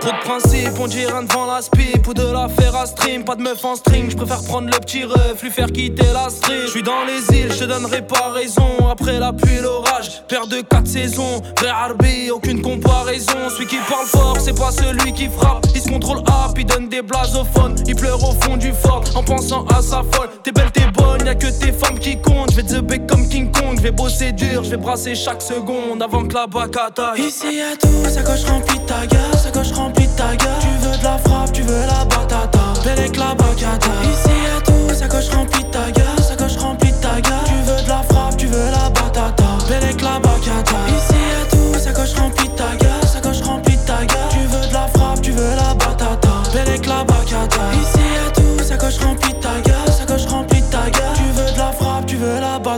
Trop 0.00 0.10
de 0.10 0.20
principes, 0.24 0.78
on 0.78 0.86
dirait 0.86 1.22
devant 1.22 1.46
la 1.46 1.62
spip 1.62 2.06
ou 2.06 2.14
de 2.14 2.22
la 2.22 2.48
faire 2.48 2.74
à 2.76 2.86
stream. 2.86 3.24
Pas 3.24 3.34
de 3.34 3.42
meuf 3.42 3.64
en 3.64 3.74
string, 3.74 4.10
je 4.10 4.16
préfère 4.16 4.42
prendre 4.44 4.66
le 4.66 4.78
petit 4.78 5.04
ref, 5.04 5.42
lui 5.42 5.50
faire 5.50 5.68
quitter 5.68 6.06
la 6.12 6.28
street. 6.28 6.62
Je 6.66 6.70
suis 6.70 6.82
dans 6.82 7.04
les 7.04 7.36
îles, 7.36 7.52
je 7.52 7.60
te 7.60 7.64
donnerai 7.64 8.02
pas 8.02 8.30
raison. 8.32 8.88
Après 8.90 9.18
la 9.18 9.32
pluie, 9.32 9.58
l'orage, 9.60 10.22
père 10.28 10.46
de 10.46 10.60
4 10.60 10.86
saisons. 10.86 11.42
Vrai 11.58 11.68
Harbi, 11.68 12.30
aucune 12.30 12.62
comparaison. 12.62 13.48
Celui 13.50 13.66
qui 13.66 13.78
parle 13.88 14.06
fort, 14.06 14.36
c'est 14.38 14.56
pas 14.56 14.70
celui 14.70 15.12
qui 15.12 15.28
frappe. 15.28 15.66
Il 15.74 15.80
se 15.80 15.88
contrôle 15.88 16.18
up, 16.18 16.56
il 16.56 16.66
donne 16.66 16.88
des 16.88 17.02
blasophones. 17.02 17.76
Il 17.86 17.96
pleure 17.96 18.22
au 18.22 18.32
fond 18.42 18.56
du 18.56 18.72
fort 18.72 19.02
en 19.14 19.22
pensant 19.22 19.64
à 19.66 19.82
sa 19.82 20.02
folle. 20.12 20.30
T'es 20.42 20.52
belle, 20.52 20.70
t'es 20.72 20.86
bonne, 20.94 21.24
y'a 21.24 21.34
que 21.34 21.46
tes 21.46 21.72
femmes 21.72 21.98
qui 21.98 22.20
comptent. 22.20 22.50
Je 22.50 22.56
vais 22.56 22.62
te 22.62 23.12
comme 23.12 23.28
King 23.28 23.50
Kong, 23.50 23.76
je 23.76 23.82
vais 23.82 23.90
bosser 23.90 24.32
dur, 24.32 24.62
je 24.62 24.70
vais 24.70 24.76
brasser 24.76 25.14
chaque 25.14 25.42
seconde 25.42 26.02
avant 26.02 26.24
que 26.24 26.34
la 26.34 26.46
bac 26.46 26.76
attaque. 26.76 27.18
Ici 27.26 27.56
y'a 27.56 27.76
tout, 27.76 28.08
sa 28.08 28.22
coche 28.22 28.44
remplie 28.44 28.78
de 28.78 28.84
ta 28.84 29.04
gueule, 29.04 29.36
sa 29.36 29.50
coche 29.50 29.72
remplie 29.72 30.06
de 30.06 30.12
ta 30.12 30.36
gueule. 30.36 30.60
Tu 30.60 30.68
veux 30.86 30.96
de 30.96 31.02
la 31.02 31.18
frappe, 31.18 31.50
tu 31.50 31.62
veux 31.62 31.80
la 31.80 32.04
batata. 32.04 32.60
Belle 32.84 32.98
avec 33.00 33.16
la 33.16 33.34
bacata. 33.34 33.90
Ici 34.04 34.30
y'a 34.44 34.60
tout, 34.60 34.94
sa 34.94 35.08
coche 35.08 35.28
remplie 35.30 35.64
de 35.64 35.68
ta 35.70 35.90
gueule, 35.90 36.22
sa 36.22 36.36
coche 36.36 36.56
remplie 36.56 36.92
de 36.92 36.96
ta 36.98 37.20
gueule. 37.20 37.34
Tu 37.46 37.54
veux 37.68 37.82
de 37.82 37.88
la 37.88 38.02
frappe, 38.08 38.36
tu 38.36 38.46
veux 38.46 38.70
la 38.70 38.90
batata. 38.90 39.44
Belle 39.68 39.82
avec 39.82 40.02
la 40.02 40.20
bacata. 40.20 40.76
Ici 40.86 41.18
y'a 41.18 41.46
tout, 41.50 41.55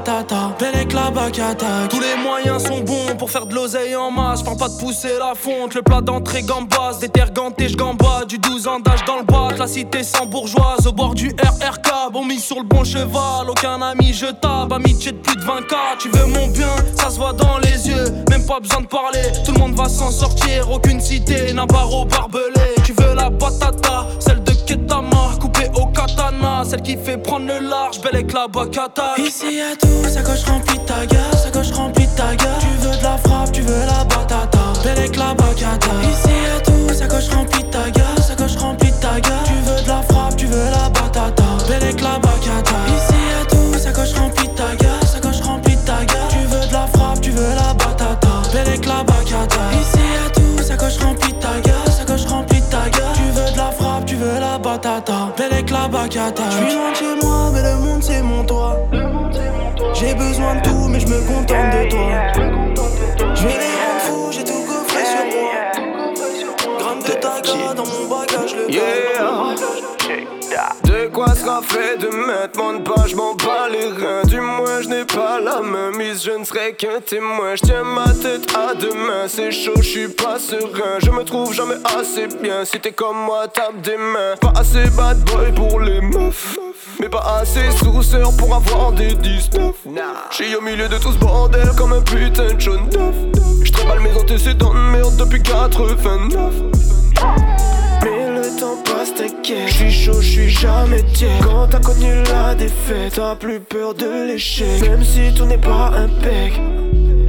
la. 0.07 1.88
Tous 1.88 2.00
les 2.00 2.23
moyens 2.23 2.64
sont 2.64 2.81
bons 2.81 3.17
pour 3.19 3.31
faire 3.31 3.47
de 3.47 3.55
l'oseille 3.55 3.97
en 3.97 4.11
masse. 4.11 4.43
Parle 4.43 4.57
pas 4.57 4.69
de 4.69 4.78
pousser 4.78 5.19
la 5.19 5.35
fonte, 5.35 5.75
le 5.75 5.83
plat 5.83 6.00
d'entrée 6.00 6.43
gambas. 6.43 6.99
Des 7.00 7.09
terres 7.09 7.33
gantées. 7.33 7.69
Du 8.28 8.38
12 8.38 8.67
ans 8.67 8.81
d'âge 8.81 9.05
dans 9.07 9.19
le 9.19 9.25
bac, 9.25 9.59
la 9.59 9.67
cité 9.67 10.02
sans 10.02 10.26
bourgeoise. 10.26 10.87
Au 10.87 10.93
bord 10.93 11.14
du 11.14 11.28
RRK, 11.28 12.12
bon 12.12 12.25
mis 12.25 12.38
sur 12.38 12.57
le 12.59 12.64
bon 12.64 12.85
cheval. 12.85 13.49
Aucun 13.49 13.81
ami, 13.81 14.12
je 14.12 14.26
tape, 14.26 14.73
amitié 14.73 15.12
de 15.12 15.19
plus 15.19 15.37
de 15.37 15.43
20k. 15.43 15.75
Tu 15.99 16.09
veux 16.11 16.26
mon 16.26 16.49
bien, 16.49 16.69
ça 16.97 17.11
se 17.11 17.19
voit 17.19 17.33
dans 17.33 17.59
les 17.59 17.88
yeux. 17.88 18.05
Même 18.31 18.45
pas 18.47 18.61
besoin 18.61 18.83
de 18.83 18.87
parler, 18.87 19.23
tout 19.45 19.52
le 19.52 19.59
monde 19.59 19.75
va 19.75 19.88
s'en 19.88 20.11
sortir. 20.11 20.71
Aucune 20.71 21.00
cité 21.00 21.52
n'a 21.52 21.67
barreau 21.67 22.05
barbelé. 22.05 22.75
Tu 22.85 22.93
veux 22.93 23.14
la 23.14 23.31
batata, 23.31 24.07
celle 24.19 24.43
de 24.43 24.48
Ketama, 24.69 25.31
coupée 25.41 25.71
au 25.77 25.87
katana. 25.87 26.63
Celle 26.63 26.83
qui 26.83 26.99
fait 26.99 27.17
prendre 27.17 27.47
le 27.47 27.59
large, 27.71 28.03
belle 28.03 28.17
avec 28.17 28.35
la 28.35 28.49
bacata. 28.49 29.15
Ici 29.17 29.57
y'a 29.57 29.75
tout, 29.81 30.07
sa 30.07 30.21
coche 30.21 30.45
remplie 30.45 30.79
ta 30.85 31.07
gueule, 31.07 31.39
sa 31.43 31.51
coche 31.51 31.73
remplie 31.73 32.07
ta 32.15 32.37
gueule. 32.37 32.59
Tu 32.61 32.87
veux 32.87 32.95
de 32.95 33.03
la 33.03 33.17
frappe, 33.17 33.51
tu 33.51 33.63
veux 33.63 33.87
la 33.87 34.05
batata. 34.05 34.59
Belle 34.85 34.99
avec 34.99 35.17
la 35.17 35.33
bacata. 35.33 35.89
Ici 36.03 36.35
y'a 36.45 36.61
tout, 36.61 36.95
sa 36.95 37.07
coche 37.07 37.31
remplie 37.31 37.65
ta 37.71 37.89
gueule, 37.89 38.23
sa 38.23 38.35
coche 38.35 38.57
remplie 38.57 38.93
ta 39.01 39.19
gueule. 39.19 39.39
Tu 39.47 39.55
veux 39.55 39.83
de 39.85 39.89
la 39.89 40.03
frappe, 40.03 40.37
tu 40.37 40.45
veux 40.45 40.71
la 40.71 40.91
batata. 40.91 41.45
Belle 41.67 41.83
avec 41.85 42.03
la 42.03 42.19
bacata. 42.19 42.88
Belle 55.07 55.52
avec 55.52 55.71
la 55.71 55.87
bacata. 55.87 56.43
J'suis 56.50 56.75
loin 56.75 56.90
de 56.90 56.97
chez 56.97 57.14
moi, 57.23 57.50
mais 57.52 57.62
le 57.62 57.76
monde 57.76 58.02
c'est 58.02 58.21
mon 58.21 58.43
toit. 58.43 58.76
J'ai 59.95 60.12
besoin 60.12 60.57
de 60.57 60.62
tout, 60.62 60.88
mais 60.88 60.99
je 60.99 61.07
me 61.07 61.21
contente 61.21 61.71
de 61.73 61.88
toi. 61.88 62.11
Je 63.35 63.43
vais 63.43 63.59
les 63.59 63.76
rendre 63.78 64.00
fous, 64.00 64.33
j'ai 64.33 64.43
tout 64.43 64.64
coffré 64.67 65.05
sur 65.05 65.25
moi. 65.38 66.78
Gramme 66.81 66.99
de 66.99 67.12
taga 67.12 67.75
dans 67.75 67.87
mon 67.87 68.09
bagage, 68.09 68.57
le 68.57 68.67
De 70.88 71.07
quoi 71.09 71.33
sera 71.35 71.62
fait 71.62 71.97
demain 71.99 72.49
Demande 72.52 72.83
pas, 72.83 73.07
je 73.07 73.14
m'en 73.14 73.35
bats 73.35 73.69
les 73.71 73.87
reins 73.87 74.28
pas 75.19 75.41
la 75.41 75.61
main 75.61 75.91
mise 75.91 76.23
Je 76.23 76.31
ne 76.31 76.45
serai 76.45 76.75
qu'un 76.75 77.01
témoin. 77.01 77.57
Je 77.57 77.63
tiens 77.63 77.83
ma 77.83 78.09
tête 78.15 78.47
à 78.55 78.75
demain 78.75 79.27
C'est 79.27 79.51
chaud, 79.51 79.73
je 79.79 79.89
suis 79.89 80.09
pas 80.09 80.39
serein. 80.39 80.99
Je 80.99 81.11
me 81.11 81.25
trouve 81.25 81.53
jamais 81.53 81.81
assez 81.99 82.29
bien 82.41 82.65
Si 82.65 82.79
t'es 82.79 82.93
comme 82.93 83.17
moi, 83.17 83.49
tape 83.49 83.81
des 83.83 83.97
mains. 83.97 84.37
Pas 84.41 84.53
assez 84.57 84.89
bad 84.97 85.19
boy 85.25 85.53
pour 85.53 85.81
les 85.81 86.01
meufs 86.01 86.59
Mais 87.01 87.09
pas 87.09 87.41
assez 87.41 87.71
sous 87.73 87.99
pour 88.39 88.55
avoir 88.55 88.93
des 88.93 89.15
19 89.15 89.75
J'suis 90.31 90.55
au 90.55 90.61
milieu 90.61 90.89
de 90.89 90.99
tout 90.99 91.13
ce 91.13 91.19
bordel 91.19 91.69
comme 91.77 91.93
un 91.93 92.03
putain 92.03 92.55
de 92.55 92.61
jaune 92.61 92.89
d'œuf. 92.89 93.15
Je 93.65 93.73
trimballe 93.73 94.01
mes 94.01 94.16
antécédents 94.16 94.73
de 94.73 94.79
merde 94.79 95.16
depuis 95.16 95.42
89 95.42 96.55
mais 97.21 97.25
le 97.25 97.88
t'inquiète. 99.29 99.69
J'suis 99.69 99.91
chaud, 99.91 100.21
j'suis 100.21 100.51
jamais 100.51 101.03
tiède. 101.14 101.43
Quand 101.43 101.69
t'as 101.69 101.81
connu 101.81 102.23
la 102.31 102.55
défaite, 102.55 103.14
t'as 103.14 103.37
plus 103.37 103.61
peur 103.61 103.95
de 103.95 104.27
l'échec. 104.27 104.81
Même 104.83 105.05
si 105.05 105.33
tout 105.35 105.45
n'est 105.45 105.59
pas 105.59 105.93
impec. 105.95 106.61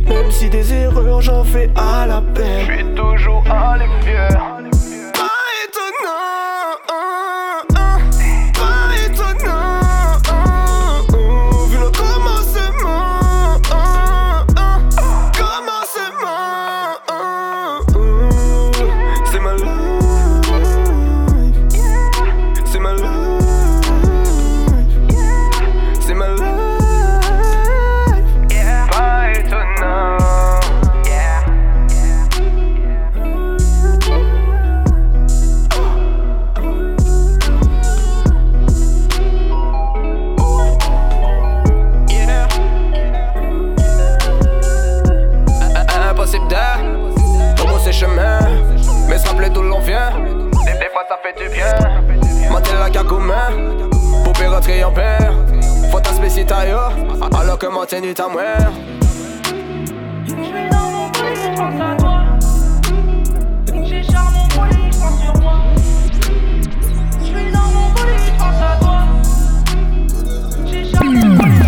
Même 0.07 0.31
si 0.31 0.49
des 0.49 0.73
erreurs 0.73 1.21
j'en 1.21 1.43
fais 1.43 1.69
à 1.75 2.07
la 2.07 2.21
peine. 2.21 2.65
J'suis 2.65 2.95
toujours 2.95 3.43
à 3.49 3.77
fier. 4.03 4.58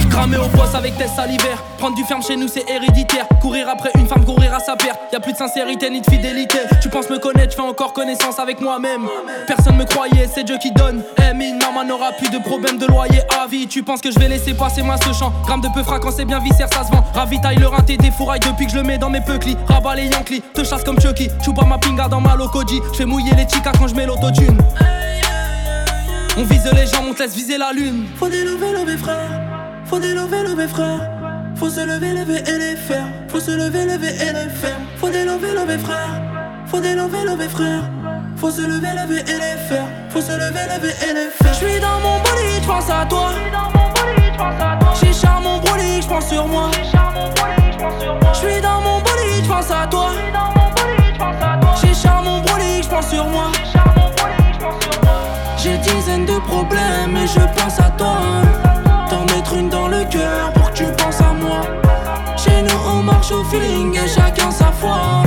Cramer 0.09 0.37
au 0.37 0.47
poste 0.49 0.75
avec 0.75 0.97
tes 0.97 1.07
salivaires. 1.07 1.63
Prendre 1.77 1.95
du 1.95 2.03
ferme 2.03 2.21
chez 2.21 2.35
nous, 2.35 2.49
c'est 2.49 2.69
héréditaire. 2.69 3.27
Courir 3.41 3.69
après 3.69 3.91
une 3.95 4.07
femme, 4.07 4.25
courir 4.25 4.53
à 4.53 4.59
sa 4.59 4.75
perte. 4.75 4.99
Y 5.13 5.15
a 5.15 5.19
plus 5.21 5.31
de 5.31 5.37
sincérité 5.37 5.89
ni 5.89 6.01
de 6.01 6.05
fidélité. 6.05 6.59
Tu 6.81 6.89
penses 6.89 7.09
me 7.09 7.17
connaître, 7.17 7.51
je 7.51 7.55
fais 7.55 7.61
encore 7.61 7.93
connaissance 7.93 8.39
avec 8.39 8.59
moi-même. 8.59 9.07
Personne 9.47 9.77
me 9.77 9.85
croyait, 9.85 10.27
c'est 10.27 10.43
Dieu 10.43 10.57
qui 10.61 10.71
donne. 10.71 11.01
Eh, 11.17 11.33
maman 11.81 11.87
n'aura 11.87 12.11
plus 12.13 12.29
de 12.29 12.37
problème 12.37 12.77
de 12.77 12.85
loyer 12.85 13.21
à 13.41 13.47
vie. 13.47 13.67
Tu 13.67 13.83
penses 13.83 14.01
que 14.01 14.11
je 14.11 14.19
vais 14.19 14.27
laisser 14.27 14.53
passer 14.53 14.81
moi 14.81 14.95
ce 14.97 15.13
champ. 15.13 15.31
Gramme 15.45 15.61
de 15.61 15.67
peu 15.73 15.83
quand 15.83 16.11
c'est 16.11 16.25
bien 16.25 16.39
viscère, 16.39 16.67
ça 16.71 16.83
se 16.83 16.91
vend. 16.91 17.03
Ravitaille 17.13 17.57
le 17.57 17.67
rinté 17.67 17.97
des 17.97 18.11
fourrailles 18.11 18.39
depuis 18.39 18.65
que 18.65 18.71
je 18.71 18.77
le 18.77 18.83
mets 18.83 18.97
dans 18.97 19.09
mes 19.09 19.21
peuklis. 19.21 19.57
Rabat 19.67 19.95
les 19.95 20.07
Yankees, 20.07 20.41
te 20.53 20.63
chasse 20.63 20.83
comme 20.83 20.99
Chucky. 20.99 21.29
Choupa 21.43 21.65
ma 21.65 21.77
pinga 21.77 22.07
dans 22.07 22.21
ma 22.21 22.35
locoji. 22.35 22.79
Je 22.91 22.97
fais 22.97 23.05
mouiller 23.05 23.31
les 23.35 23.47
chicas 23.47 23.71
quand 23.77 23.87
je 23.87 23.95
mets 23.95 24.05
l'autotune. 24.05 24.57
On 26.37 26.43
vise 26.43 26.69
les 26.73 26.87
gens, 26.87 27.03
on 27.09 27.13
te 27.13 27.23
laisse 27.23 27.35
viser 27.35 27.57
la 27.57 27.73
lune. 27.73 28.05
Faut 28.17 28.29
des 28.29 28.43
lever, 28.43 28.97
frère. 28.97 29.41
Faut 29.85 29.99
des 29.99 30.13
lever, 30.13 30.67
frère. 30.67 31.09
Faut 31.55 31.69
se 31.69 31.81
lever, 31.81 32.13
lever 32.13 32.41
et 32.47 32.57
les 32.57 32.75
faire. 32.75 33.07
Faut 33.27 33.39
se 33.39 33.51
lever, 33.51 33.85
lever 33.85 34.07
et 34.07 34.33
les 34.33 34.49
faire. 34.49 34.79
Faut 34.97 35.09
des 35.09 35.25
lever, 35.25 35.77
frère. 35.77 36.21
Faut 36.65 36.79
des 36.79 36.95
lever, 36.95 37.23
lever 37.25 37.49
frère. 37.49 37.83
Faut 38.41 38.49
se 38.49 38.61
lever, 38.61 38.87
lever 38.95 39.19
et 39.19 39.37
les 39.37 39.57
faire. 39.69 39.85
Faut 40.09 40.19
se 40.19 40.31
lever, 40.31 40.65
lever 40.73 40.93
et 41.07 41.13
les 41.13 41.29
faire. 41.29 41.53
J'suis 41.53 41.79
dans 41.79 41.99
mon 41.99 42.17
bolide, 42.23 42.63
j'pense 42.63 42.89
à 42.89 43.05
toi. 43.05 43.29
J'ai 44.99 45.13
charme 45.13 45.43
mon 45.43 45.59
bolide, 45.59 46.01
j'pense 46.01 46.27
sur 46.27 46.47
moi. 46.47 46.71
J'suis 48.33 48.59
dans 48.59 48.81
mon 48.81 48.99
bolide, 48.99 49.45
j'pense 49.45 49.69
à 49.69 49.85
toi. 49.85 50.09
J'ai 51.79 51.93
charme 51.93 52.25
mon 52.25 52.39
bolide, 52.39 52.83
j'pense 52.83 53.09
sur 53.09 53.27
moi. 53.27 53.51
J'ai 55.57 55.77
dizaines 55.77 56.25
de 56.25 56.39
problèmes 56.39 57.15
et 57.15 57.27
je 57.27 57.41
pense 57.61 57.79
à 57.79 57.91
toi. 57.91 58.17
T'en 59.07 59.23
mettre 59.35 59.53
une 59.53 59.69
dans 59.69 59.87
le 59.87 60.03
cœur 60.05 60.51
pour 60.53 60.71
que 60.71 60.77
tu 60.77 60.85
penses 60.97 61.21
à 61.21 61.31
moi. 61.33 61.61
Chez 62.37 62.63
nous 62.63 62.79
on 62.89 63.03
marche 63.03 63.31
au 63.31 63.43
feeling 63.43 63.95
et 63.95 64.07
chacun 64.07 64.49
sa 64.49 64.71
foi. 64.71 65.21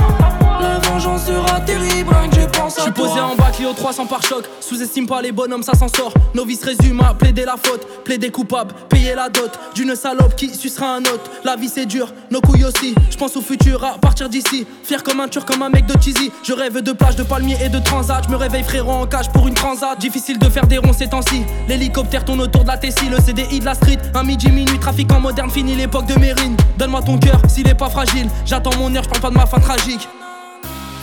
Je 0.97 2.81
suis 2.81 2.91
posé 2.91 3.19
en 3.19 3.35
bas, 3.35 3.51
Clio 3.53 3.73
300 3.73 4.05
par 4.05 4.21
choc. 4.21 4.45
Sous-estime 4.61 5.07
pas 5.07 5.21
les 5.21 5.33
bonhommes, 5.33 5.63
ça 5.63 5.73
s'en 5.73 5.89
sort. 5.89 6.13
Novice 6.33 6.63
résume 6.63 7.01
à 7.01 7.13
plaider 7.13 7.43
la 7.43 7.55
faute, 7.61 7.85
plaider 8.05 8.29
coupable, 8.29 8.73
payer 8.87 9.13
la 9.13 9.27
dot 9.27 9.51
d'une 9.73 9.93
salope 9.95 10.35
qui 10.35 10.53
sucera 10.55 10.95
un 10.95 11.01
autre. 11.01 11.29
La 11.43 11.57
vie 11.57 11.67
c'est 11.67 11.85
dur, 11.85 12.13
nos 12.31 12.39
couilles 12.39 12.63
aussi. 12.63 12.95
Je 13.09 13.17
pense 13.17 13.35
au 13.35 13.41
futur 13.41 13.83
à 13.83 13.97
partir 13.97 14.29
d'ici. 14.29 14.65
Fier 14.83 15.03
comme 15.03 15.19
un 15.19 15.27
turc, 15.27 15.45
comme 15.45 15.63
un 15.63 15.69
mec 15.69 15.85
de 15.85 16.01
cheesy. 16.01 16.31
Je 16.43 16.53
rêve 16.53 16.81
de 16.81 16.91
plage, 16.93 17.17
de 17.17 17.23
palmiers 17.23 17.57
et 17.61 17.69
de 17.69 17.79
transat. 17.79 18.23
Je 18.25 18.29
me 18.29 18.37
réveille 18.37 18.63
frérot 18.63 18.93
en 18.93 19.05
cage 19.05 19.29
pour 19.31 19.47
une 19.49 19.53
transat. 19.53 19.99
Difficile 19.99 20.39
de 20.39 20.49
faire 20.49 20.65
des 20.65 20.77
ronds 20.77 20.93
ces 20.93 21.09
temps-ci. 21.09 21.43
L'hélicoptère 21.67 22.23
tourne 22.23 22.41
autour 22.41 22.63
de 22.63 22.69
la 22.69 22.77
Tessie, 22.77 23.09
le 23.09 23.17
CDI 23.17 23.59
de 23.59 23.65
la 23.65 23.75
street. 23.75 23.99
Un 24.13 24.23
midi, 24.23 24.49
minuit, 24.49 24.79
trafic 24.79 25.11
en 25.11 25.19
moderne, 25.19 25.49
fini 25.49 25.75
l'époque 25.75 26.05
de 26.05 26.17
Mérine. 26.17 26.55
Donne-moi 26.77 27.01
ton 27.01 27.17
cœur 27.17 27.41
s'il 27.49 27.67
est 27.67 27.75
pas 27.75 27.89
fragile. 27.89 28.29
J'attends 28.45 28.75
mon 28.77 28.95
heure, 28.95 29.03
je 29.03 29.09
parle 29.09 29.21
pas 29.21 29.29
de 29.29 29.35
ma 29.35 29.45
fin 29.45 29.59
tragique. 29.59 30.07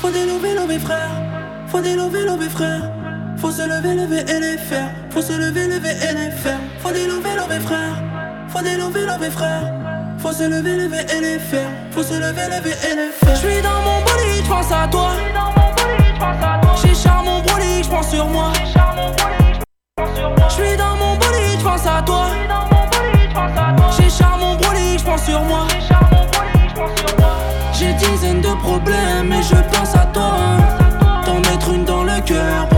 Faut 0.03 0.11
délever, 0.11 0.55
lever 0.55 0.81
frère. 0.81 1.13
Faut 1.69 1.81
délever, 1.81 2.25
lever 2.25 2.49
frère. 2.49 2.91
Faut 3.37 3.53
se 3.53 3.63
lever, 3.63 3.95
lever 3.95 4.25
et 4.29 4.41
les 4.41 4.59
faire. 4.59 4.91
Faut 5.11 5.23
se 5.23 5.33
lever, 5.33 5.69
lever 5.69 5.91
et 5.91 6.13
les 6.13 6.31
faire. 6.33 6.59
Faut 6.81 6.91
délever, 6.91 7.37
lever 7.37 7.61
frère. 7.61 8.03
Faut 8.49 8.63
délever, 8.63 9.07
lever 9.07 9.31
frère. 9.31 9.73
Faut 10.19 10.33
se 10.33 10.43
lever, 10.43 10.75
lever 10.77 11.07
et 11.17 11.21
les 11.21 11.39
faire. 11.39 11.71
Faut 11.93 12.03
se 12.03 12.15
lever, 12.15 12.49
lever 12.51 12.75
et 12.91 12.97
les 12.97 13.13
faire. 13.13 13.37
J'suis 13.37 13.63
dans 13.63 13.81
mon 13.87 14.01
bolide, 14.03 14.45
j'pense 14.45 14.73
à 14.73 14.89
toi. 14.89 15.13
J'ai 16.83 16.95
charme 16.97 17.27
mon 17.27 17.41
bolide, 17.41 17.85
j'pense 17.85 18.11
sur 18.11 18.27
moi. 18.27 18.53
J'suis 20.49 20.77
dans 20.79 20.97
mon 20.97 21.15
bolide, 21.15 21.61
j'pense 21.61 21.87
à 21.87 22.03
toi. 22.03 22.27
J'ai 23.97 24.11
charme 24.11 24.41
mon 24.41 24.57
bolide, 24.57 24.99
j'pense 24.99 25.25
sur 25.25 25.43
moi. 25.45 25.69
J'ai 25.71 25.95
dizaines 27.95 28.41
de 28.41 28.55
problèmes 28.63 29.29
mais 29.29 29.43
je 29.43 29.57
pense 29.73 29.95
à 29.95 30.07
toi. 30.07 30.33
T'en 31.25 31.39
mettre 31.39 31.73
une 31.73 31.85
dans 31.85 32.05
le 32.05 32.21
cœur 32.25 32.72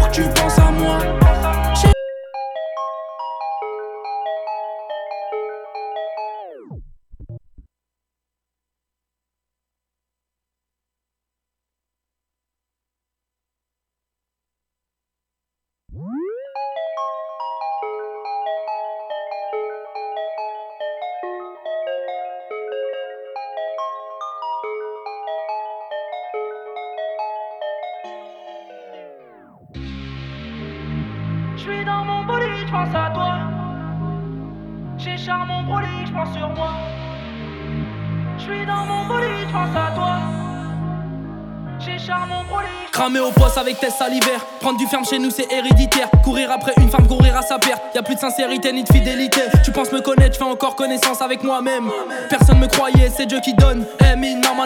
Cramer 42.92 43.20
au 43.20 43.30
poste 43.32 43.58
avec 43.58 43.80
test 43.80 43.98
salivaire. 43.98 44.44
Prendre 44.60 44.78
du 44.78 44.86
ferme 44.86 45.04
chez 45.04 45.18
nous, 45.18 45.30
c'est 45.30 45.50
héréditaire. 45.52 46.08
Courir 46.22 46.50
après 46.52 46.72
une 46.78 46.90
femme, 46.90 47.06
courir 47.06 47.36
à 47.36 47.42
sa 47.42 47.58
perte. 47.58 47.82
Y 47.94 47.98
a 47.98 48.02
plus 48.02 48.14
de 48.14 48.20
sincérité 48.20 48.72
ni 48.72 48.84
de 48.84 48.92
fidélité. 48.92 49.40
Tu 49.64 49.72
penses 49.72 49.92
me 49.92 50.00
connaître, 50.00 50.34
je 50.34 50.38
fais 50.38 50.50
encore 50.50 50.76
connaissance 50.76 51.20
avec 51.20 51.42
moi-même. 51.42 51.90
Personne 52.30 52.58
me 52.58 52.66
croyait, 52.66 53.10
c'est 53.14 53.26
Dieu 53.26 53.40
qui 53.40 53.54
donne. 53.54 53.84
Eh, 54.00 54.14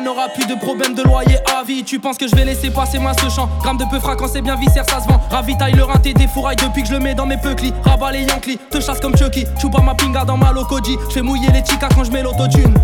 n'aura 0.01 0.29
plus 0.29 0.47
de 0.47 0.55
problème 0.55 0.95
de 0.95 1.03
loyer 1.03 1.39
à 1.59 1.63
vie. 1.65 1.83
Tu 1.85 1.99
penses 1.99 2.19
que 2.19 2.29
je 2.29 2.35
vais 2.35 2.45
laisser 2.45 2.71
passer 2.71 2.99
moi 2.99 3.13
ce 3.15 3.29
champ. 3.29 3.49
Gramme 3.63 3.79
de 3.79 3.85
peu 3.91 3.99
quand 4.01 4.29
c'est 4.29 4.43
bien 4.43 4.57
viscère, 4.57 4.85
ça 4.89 5.01
se 5.01 5.09
vend. 5.09 5.21
Ravitaille 5.31 5.75
le 5.75 5.85
rein, 5.85 5.99
t'es 5.99 6.15
des 6.15 6.29
fourrailles 6.29 6.57
depuis 6.57 6.83
que 6.83 6.89
je 6.89 6.95
le 6.95 7.01
mets 7.01 7.15
dans 7.15 7.27
mes 7.27 7.37
peuklis. 7.37 7.73
Rabat 7.85 8.13
les 8.13 8.23
Yankees, 8.25 8.59
te 8.71 8.81
chasse 8.81 9.01
comme 9.01 9.17
Chucky. 9.17 9.45
Tu 9.61 9.71
pas 9.71 9.81
ma 9.81 9.95
pinga 9.95 10.25
dans 10.25 10.37
ma 10.37 10.53
locoji. 10.53 10.97
Je 11.09 11.15
fais 11.15 11.23
mouiller 11.23 11.49
les 11.53 11.65
chicas 11.65 11.89
quand 11.95 12.05
je 12.05 12.11
mets 12.11 12.23
l'autotune. 12.23 12.75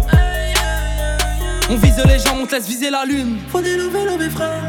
On 1.70 1.76
vise 1.76 1.96
les 2.04 2.18
gens, 2.18 2.36
on 2.42 2.46
te 2.46 2.54
laisse 2.54 2.68
viser 2.68 2.90
la 2.90 3.04
lune. 3.06 3.38
Faut 3.48 3.62
délever, 3.62 4.04
lever 4.04 4.28
frère. 4.28 4.62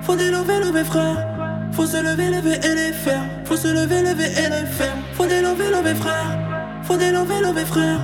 Faut 0.00 0.16
délever, 0.16 0.60
lever 0.60 0.84
frère. 0.84 1.26
Faut 1.72 1.86
se 1.86 1.96
lever, 1.98 2.30
lever 2.30 2.54
et 2.54 2.74
les 2.74 2.92
faire. 2.92 3.22
Faut 3.44 3.56
se 3.56 3.68
lever, 3.68 4.00
lever 4.00 4.24
et 4.24 4.48
les 4.48 4.66
faire. 4.66 4.96
Faut 5.14 5.26
délever, 5.26 5.68
lever 5.70 5.94
frère. 5.94 6.38
Faut 6.82 6.96
délever, 6.96 7.40
lever 7.40 7.64
frère. 7.66 8.00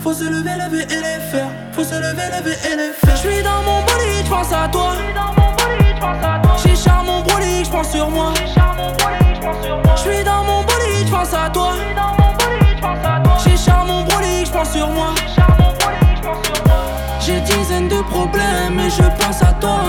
Faut 0.00 0.12
se 0.12 0.24
lever, 0.24 0.50
lever 0.58 0.82
et 0.82 0.96
les 0.96 1.20
faire. 1.30 1.48
Faut 1.72 1.84
se 1.84 1.94
lever, 1.94 2.26
lever 2.36 2.56
et 2.70 2.76
les 2.76 2.92
faire. 2.92 3.16
J'suis 3.16 3.42
dans 3.44 3.62
mon 3.62 3.80
bolide, 3.82 4.26
j'pense 4.26 4.52
à 4.52 4.68
toi. 4.68 4.94
J'ai 6.64 6.76
charme 6.76 7.06
mon 7.06 7.22
bolide, 7.22 7.64
j'pense 7.64 7.92
sur 7.92 8.10
moi. 8.10 8.34
J'suis 9.96 10.24
dans 10.24 10.42
mon 10.44 10.62
bolide, 10.62 11.06
j'pense 11.06 11.32
à 11.32 11.48
toi. 11.48 11.74
J'ai 13.44 13.56
charme 13.56 13.86
mon 13.86 14.02
bolide, 14.02 14.46
j'pense 14.46 14.72
sur 14.72 14.90
moi. 14.90 15.14
J'ai 17.26 17.40
dizaines 17.40 17.88
de 17.88 18.02
problèmes 18.02 18.78
et 18.78 18.90
je 18.90 19.02
pense 19.18 19.40
à 19.40 19.52
toi. 19.54 19.80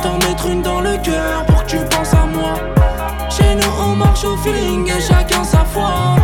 T'en 0.00 0.18
mettre 0.18 0.46
une 0.46 0.62
dans 0.62 0.80
le 0.80 0.96
cœur 0.98 1.44
pour 1.46 1.64
que 1.64 1.70
tu 1.70 1.78
penses 1.90 2.14
à 2.14 2.26
moi. 2.26 2.54
Chez 3.28 3.56
nous 3.56 3.72
on 3.82 3.96
marche 3.96 4.24
au 4.24 4.36
feeling 4.36 4.88
et 4.88 5.00
chacun 5.00 5.42
sa 5.42 5.64
foi. 5.64 6.14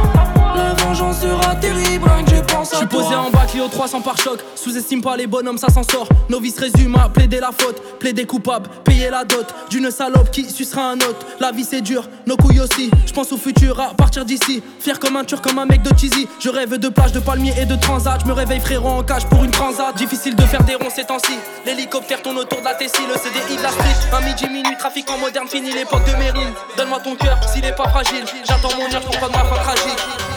La 0.61 0.75
vengeance 0.75 1.20
sera 1.20 1.55
terrible, 1.57 2.07
rien 2.09 2.25
que 2.25 2.35
je 2.37 2.40
pense 2.53 2.75
à 2.75 2.79
suis 2.79 2.87
toi. 2.87 3.03
posé 3.03 3.14
en 3.14 3.31
bas, 3.31 3.46
Clio 3.49 3.66
300 3.66 4.03
par 4.03 4.16
choc. 4.18 4.40
Sous-estime 4.55 5.01
pas 5.01 5.16
les 5.16 5.27
bonhommes, 5.27 5.57
ça 5.57 5.68
s'en 5.70 5.83
sort. 5.83 6.07
Novice 6.29 6.59
résume 6.59 6.96
à 6.96 7.09
plaider 7.09 7.40
la 7.40 7.51
faute, 7.51 7.81
plaider 7.99 8.27
coupable, 8.27 8.68
payer 8.85 9.09
la 9.09 9.25
dot 9.25 9.46
d'une 9.70 9.90
salope 9.90 10.31
qui 10.31 10.49
sucera 10.51 10.90
un 10.90 10.96
autre. 10.96 11.27
La 11.40 11.51
vie 11.51 11.64
c'est 11.64 11.81
dur, 11.81 12.07
nos 12.27 12.37
couilles 12.37 12.61
aussi. 12.61 12.90
Je 13.07 13.12
pense 13.12 13.33
au 13.33 13.38
futur 13.38 13.81
à 13.81 13.94
partir 13.94 14.25
d'ici. 14.27 14.62
Fier 14.81 14.99
comme 14.99 15.16
un 15.16 15.25
turc, 15.25 15.42
comme 15.42 15.59
un 15.59 15.64
mec 15.66 15.83
de 15.83 15.96
cheesy. 15.96 16.29
Je 16.38 16.51
rêve 16.51 16.77
de 16.77 16.88
plage, 16.90 17.12
de 17.12 17.20
palmiers 17.20 17.55
et 17.59 17.64
de 17.64 17.77
transat. 17.77 18.20
Je 18.23 18.27
me 18.27 18.33
réveille 18.35 18.61
frérot 18.61 18.90
en 18.90 19.03
cage 19.03 19.27
pour 19.27 19.42
une 19.42 19.51
transat. 19.51 19.96
Difficile 19.96 20.37
de 20.37 20.42
faire 20.42 20.62
des 20.64 20.75
ronds 20.75 20.90
ces 20.94 21.05
temps-ci. 21.05 21.33
L'hélicoptère 21.64 22.20
tourne 22.23 22.38
autour 22.38 22.61
de 22.61 22.64
la 22.64 22.75
Tessie, 22.75 23.03
le 23.09 23.14
CDI 23.14 23.57
de 23.57 23.62
la 23.62 23.70
street. 23.70 23.96
Un 24.12 24.20
midi, 24.27 24.46
minuit, 24.49 24.77
trafic 24.79 25.11
en 25.11 25.16
moderne, 25.18 25.49
fini 25.49 25.73
l'époque 25.73 26.05
de 26.07 26.16
Mérine. 26.18 26.53
Donne-moi 26.77 27.01
ton 27.01 27.16
cœur 27.16 27.38
s'il 27.49 27.64
est 27.64 27.75
pas 27.75 27.88
fragile. 27.88 28.25
J'attends 28.46 28.77
mon 28.77 28.94
heure 28.94 29.03
pour 29.03 29.18
pas 29.18 29.29
de 29.29 29.33
ma 29.33 29.44
fin 29.44 29.62
tragique. 29.62 30.30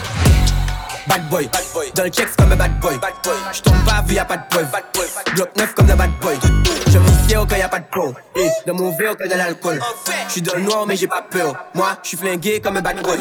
Bad 1.06 1.28
boy, 1.28 1.48
dans 1.94 2.04
le 2.04 2.08
checks 2.08 2.34
comme 2.36 2.52
un 2.52 2.56
bad 2.56 2.80
boy. 2.80 2.98
J'tombe 3.52 3.84
pas 3.84 4.02
vu 4.06 4.14
y'a 4.14 4.24
pas 4.24 4.38
de 4.38 4.42
preuve. 4.48 4.66
Bloc 5.34 5.56
neuf 5.56 5.74
comme 5.74 5.90
un 5.90 5.96
bad 5.96 6.10
boy. 6.20 6.38
Je 6.88 6.98
me 6.98 7.28
fier 7.28 7.46
quand 7.48 7.56
y'a 7.56 7.68
pas 7.68 7.80
de 7.80 7.86
pro. 7.90 8.14
Et 8.36 8.48
dans 8.66 8.74
mon 8.74 8.90
verre 8.96 9.14
y'a 9.20 9.26
de 9.28 9.34
l'alcool. 9.34 9.80
J'suis 10.28 10.42
dans 10.42 10.54
le 10.54 10.62
noir 10.62 10.86
mais 10.86 10.96
j'ai 10.96 11.06
pas 11.06 11.22
peur. 11.22 11.54
Moi, 11.74 11.96
j'suis 12.02 12.16
flingué 12.16 12.60
comme 12.60 12.76
un 12.78 12.82
bad 12.82 13.02
boy. 13.02 13.18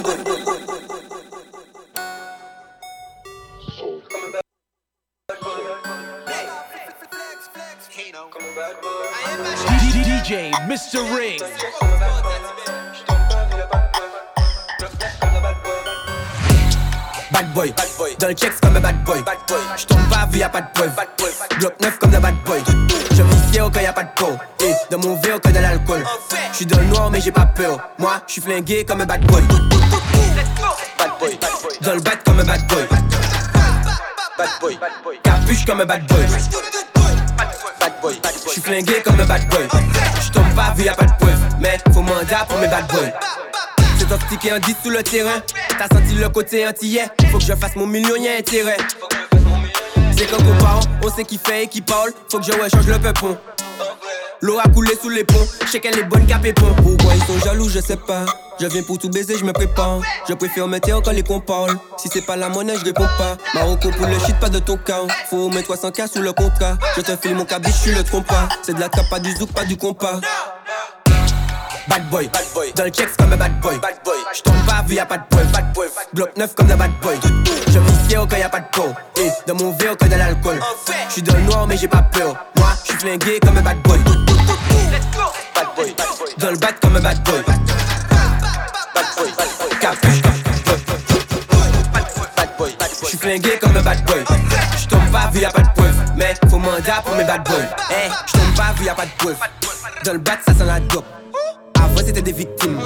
DJ 10.03 10.51
Mr. 10.67 11.01
Ring. 11.13 11.41
Bad 17.43 17.53
boy, 17.53 17.73
dans 18.19 18.27
le 18.29 18.33
checks 18.35 18.61
comme 18.61 18.77
un 18.77 18.79
bad 18.79 19.03
boy. 19.03 19.21
J'tombe 19.75 20.09
pas 20.09 20.25
vu 20.31 20.39
y'a 20.39 20.47
pas 20.47 20.61
de 20.61 20.67
preuve. 20.73 20.91
Bloc 21.59 21.73
neuf 21.81 21.99
comme 21.99 22.15
un 22.15 22.19
bad 22.21 22.35
boy. 22.45 22.63
Je 23.11 23.21
me 23.21 23.51
fier 23.51 23.69
quand 23.73 23.81
y'a 23.81 23.91
pas 23.91 24.03
de 24.03 24.09
pro. 24.15 24.37
Et 24.61 24.71
dans 24.89 24.99
mon 24.99 25.19
verre 25.19 25.39
y'a 25.43 25.51
de 25.51 25.59
l'alcool. 25.59 26.05
J'suis 26.53 26.65
dans 26.65 26.79
le 26.79 26.85
noir 26.85 27.11
mais 27.11 27.19
j'ai 27.19 27.33
pas 27.33 27.45
peur. 27.45 27.79
Moi, 27.99 28.21
j'suis 28.27 28.41
flingué 28.41 28.85
comme 28.85 29.01
un 29.01 29.05
bad 29.05 29.25
boy. 29.25 29.41
Bad 30.97 31.09
boy, 31.19 31.37
dans 31.81 31.95
le 31.95 31.99
bad 31.99 32.23
comme 32.23 32.39
un 32.39 32.45
bad 32.45 32.65
boy. 32.67 32.87
Bad 34.37 34.49
boy, 34.61 34.79
capuche 35.21 35.65
comme 35.65 35.81
un 35.81 35.85
bad 35.85 36.07
boy. 36.07 36.25
Bad 37.79 37.93
boy, 38.01 38.21
j'suis 38.47 38.61
flingué 38.61 39.01
comme 39.03 39.19
un 39.19 39.25
bad 39.25 39.45
boy. 39.49 39.67
J'tombe 40.21 40.55
pas 40.55 40.73
vu 40.77 40.85
y'a 40.85 40.93
pas 40.93 41.05
de 41.05 41.11
preuve. 41.19 41.39
Mais 41.59 41.77
faut 41.93 42.01
mandat 42.01 42.45
pour 42.47 42.57
mes 42.59 42.69
bad 42.69 42.87
boys. 42.87 43.11
C'est 44.13 44.19
un 44.19 44.27
stické 44.27 44.51
un 44.51 44.59
10 44.59 44.75
sous 44.83 44.89
le 44.91 45.01
terrain. 45.01 45.41
T'as 45.69 45.87
senti 45.87 46.13
le 46.13 46.29
côté 46.29 46.67
antillais. 46.67 47.07
Faut 47.31 47.39
que 47.39 47.43
je 47.43 47.53
fasse 47.53 47.75
mon 47.75 47.87
million, 47.87 48.13
intérêt. 48.37 48.77
C'est 50.15 50.29
comme 50.29 50.47
aux 50.47 50.57
parents, 50.59 50.81
on 51.03 51.09
sait 51.09 51.23
qui 51.23 51.39
fait 51.39 51.63
et 51.63 51.67
qui 51.67 51.81
parle. 51.81 52.11
Faut 52.29 52.37
que 52.37 52.45
je 52.45 52.51
rechange 52.51 52.85
le 52.85 52.99
peupon. 52.99 53.35
L'eau 54.41 54.59
a 54.59 54.69
coulé 54.69 54.91
sous 55.01 55.09
les 55.09 55.23
ponts, 55.23 55.47
je 55.65 55.67
sais 55.67 55.79
qu'elle 55.79 55.97
est 55.97 56.03
bonne 56.03 56.27
qu'à 56.27 56.37
pépon. 56.37 56.75
Pourquoi 56.75 57.15
ils 57.15 57.23
sont 57.23 57.39
jaloux, 57.43 57.69
je 57.69 57.79
sais 57.79 57.97
pas. 57.97 58.25
Je 58.59 58.67
viens 58.67 58.83
pour 58.83 58.99
tout 58.99 59.09
baiser, 59.09 59.35
je 59.35 59.45
me 59.45 59.53
prépare. 59.53 60.01
Je 60.29 60.33
préfère 60.35 60.67
me 60.67 60.79
taire 60.79 61.01
quand 61.01 61.11
les 61.11 61.23
parlent. 61.23 61.79
Si 61.97 62.07
c'est 62.09 62.25
pas 62.25 62.35
la 62.35 62.49
monnaie, 62.49 62.75
je 62.77 62.85
réponds 62.85 63.07
pas. 63.17 63.37
Marocco 63.55 63.89
pour 63.89 64.05
le 64.05 64.19
shit, 64.19 64.37
pas 64.39 64.49
de 64.49 64.59
ton 64.59 64.77
cas. 64.77 65.01
Faut 65.29 65.49
mettre 65.49 65.73
300k 65.73 66.07
sous 66.07 66.21
le 66.21 66.33
contrat. 66.33 66.77
Je 66.95 67.01
te 67.01 67.17
file 67.17 67.35
mon 67.35 67.45
cabis, 67.45 67.71
je 67.71 67.77
suis 67.77 67.95
le 67.95 68.03
trompa. 68.03 68.47
C'est 68.61 68.75
de 68.75 68.79
la 68.79 68.89
trappe, 68.89 69.09
pas 69.09 69.19
du 69.19 69.31
zouk, 69.31 69.51
pas 69.53 69.65
du 69.65 69.75
compas. 69.75 70.19
Bad 71.87 72.09
boy, 72.09 72.29
dans 72.75 72.83
le 72.85 72.89
checks 72.89 73.17
comme 73.17 73.33
un 73.33 73.37
bad 73.37 73.59
boy. 73.59 73.77
Bad 73.79 73.95
boy, 74.05 74.15
j'tombe 74.33 74.65
pas 74.65 74.83
vu 74.87 74.95
y'a 74.95 75.05
pas 75.05 75.17
de 75.17 75.23
preuve. 75.29 75.51
Bad 75.51 75.73
boy, 75.73 75.87
bloc 76.13 76.37
neuf 76.37 76.55
comme 76.55 76.71
un 76.71 76.77
bad 76.77 76.91
boy. 77.01 77.19
Je 77.67 77.79
me 77.79 78.07
fier 78.07 78.25
quand 78.29 78.37
y'a 78.37 78.47
pas 78.47 78.61
de 78.61 78.65
pro. 78.71 78.93
Et 79.17 79.29
dans 79.45 79.55
mon 79.55 79.71
verre 79.73 79.95
quand 79.99 80.05
y'a 80.05 80.13
de 80.13 80.19
l'alcool. 80.19 80.59
J'suis 81.09 81.21
dans 81.21 81.33
le 81.33 81.41
noir 81.41 81.67
mais 81.67 81.75
j'ai 81.77 81.89
pas 81.89 82.01
peur. 82.03 82.35
Moi, 82.55 82.69
j'suis 82.85 82.97
flingué 82.97 83.39
comme 83.41 83.57
un 83.57 83.61
bad 83.61 83.77
boy. 83.81 83.99
Bad 85.55 85.67
boy, 85.75 85.95
dans 86.37 86.51
le 86.51 86.57
bac 86.57 86.79
comme 86.81 86.95
un 86.95 87.01
bad 87.01 87.23
boy. 87.23 87.43
Bad 88.93 89.05
boy, 89.17 89.33
bad 92.35 92.49
boy. 92.57 92.75
J'suis 93.03 93.17
flingué 93.17 93.59
comme 93.59 93.75
un 93.75 93.81
bad 93.81 94.05
boy. 94.05 94.23
J'tombe 94.77 95.11
pas 95.11 95.29
vu 95.33 95.41
y'a 95.41 95.51
pas 95.51 95.61
de 95.61 95.73
preuve, 95.75 95.95
mais 96.15 96.33
faut 96.49 96.59
mandat 96.59 97.01
pour 97.05 97.15
mes 97.15 97.25
bad 97.25 97.43
boys. 97.43 97.67
Eh, 97.91 98.09
j'tombe 98.27 98.55
pas 98.55 98.71
vu 98.77 98.85
y'a 98.85 98.95
pas 98.95 99.05
de 99.05 99.11
preuve. 99.17 99.35
Dans 100.05 100.13
le 100.13 100.19
bac 100.19 100.39
ça 100.45 100.53
sent 100.53 100.65
la 100.65 100.79
dope. 100.79 101.05
C'était 102.05 102.21
des 102.21 102.31
victimes. 102.31 102.79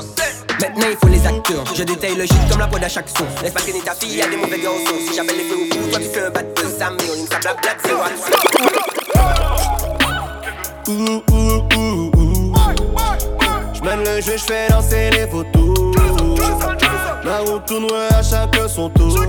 Maintenant 0.62 0.86
il 0.90 0.98
faut 0.98 1.08
les 1.08 1.26
acteurs. 1.26 1.64
Je 1.76 1.84
détaille 1.84 2.16
le 2.16 2.26
shit 2.26 2.38
comme 2.50 2.60
la 2.60 2.68
peau 2.68 2.78
à 2.78 2.90
chaque 2.90 3.10
son. 3.10 3.26
Laisse 3.44 3.54
pas 3.54 3.60
traîner 3.62 3.82
ta 3.82 3.94
fille, 3.94 4.18
y'a 4.18 4.28
des 4.28 4.38
mauvais 4.38 4.60
garçons. 4.60 4.96
Si 5.08 5.16
j'appelle 5.16 5.38
les 5.38 5.44
feux 5.44 5.56
au 5.56 5.66
bout, 5.76 5.90
toi 5.90 6.00
tu 6.00 6.08
fais 6.08 6.22
un 6.26 6.30
bad 6.30 6.46
buzz. 6.56 6.78
Ça 6.78 6.92
met 6.92 7.04
ligne, 7.16 7.28
ça 7.28 7.40
blague 7.40 7.62
blague, 7.62 7.78
zéro 7.86 8.04
J'mène 13.74 14.04
le 14.04 14.22
jeu, 14.22 14.38
j'fais 14.38 14.68
danser 14.70 15.10
les 15.12 15.28
photos. 15.28 15.96
La 17.24 17.40
route 17.40 17.66
tourne 17.66 17.88
à 18.10 18.24
chacun 18.24 18.68
son 18.68 18.90
tour. 18.90 19.12
Je 19.12 19.20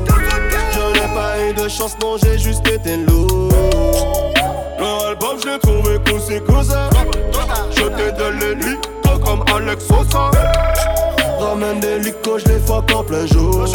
n'ai 0.92 1.14
pas 1.14 1.40
eu 1.40 1.53
de 1.53 1.68
chance, 1.68 1.96
non, 2.01 2.16
j'ai 2.16 2.38
juste 2.38 2.66
été 2.68 2.96
lourd. 2.96 3.48
Leur 4.79 5.07
album, 5.07 5.37
je 5.42 5.51
l'ai 5.51 5.59
trouvé 5.59 5.98
cool, 6.07 6.20
c'est. 6.27 6.42
Je 7.70 7.83
t'ai 7.83 8.12
donné 8.12 8.55
lui, 8.55 8.77
toi 8.81 8.97
comme 9.28 9.44
Alex 9.54 9.86
Sosa. 9.86 10.30
Ramène 11.38 11.80
des 11.80 11.98
licos, 11.98 12.38
je 12.38 12.52
les 12.52 12.60
fuck 12.60 12.90
en 12.94 13.04
plein 13.04 13.26
jour. 13.26 13.66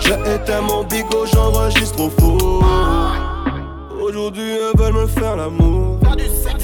J'ai 0.00 0.34
éteint 0.34 0.60
mon 0.62 0.84
bigot, 0.84 1.26
j'enregistre 1.32 2.00
au 2.00 2.10
four. 2.10 2.64
Aujourd'hui, 4.00 4.58
elles 4.58 4.80
veulent 4.80 5.02
me 5.02 5.06
faire 5.06 5.36
l'amour. 5.36 5.98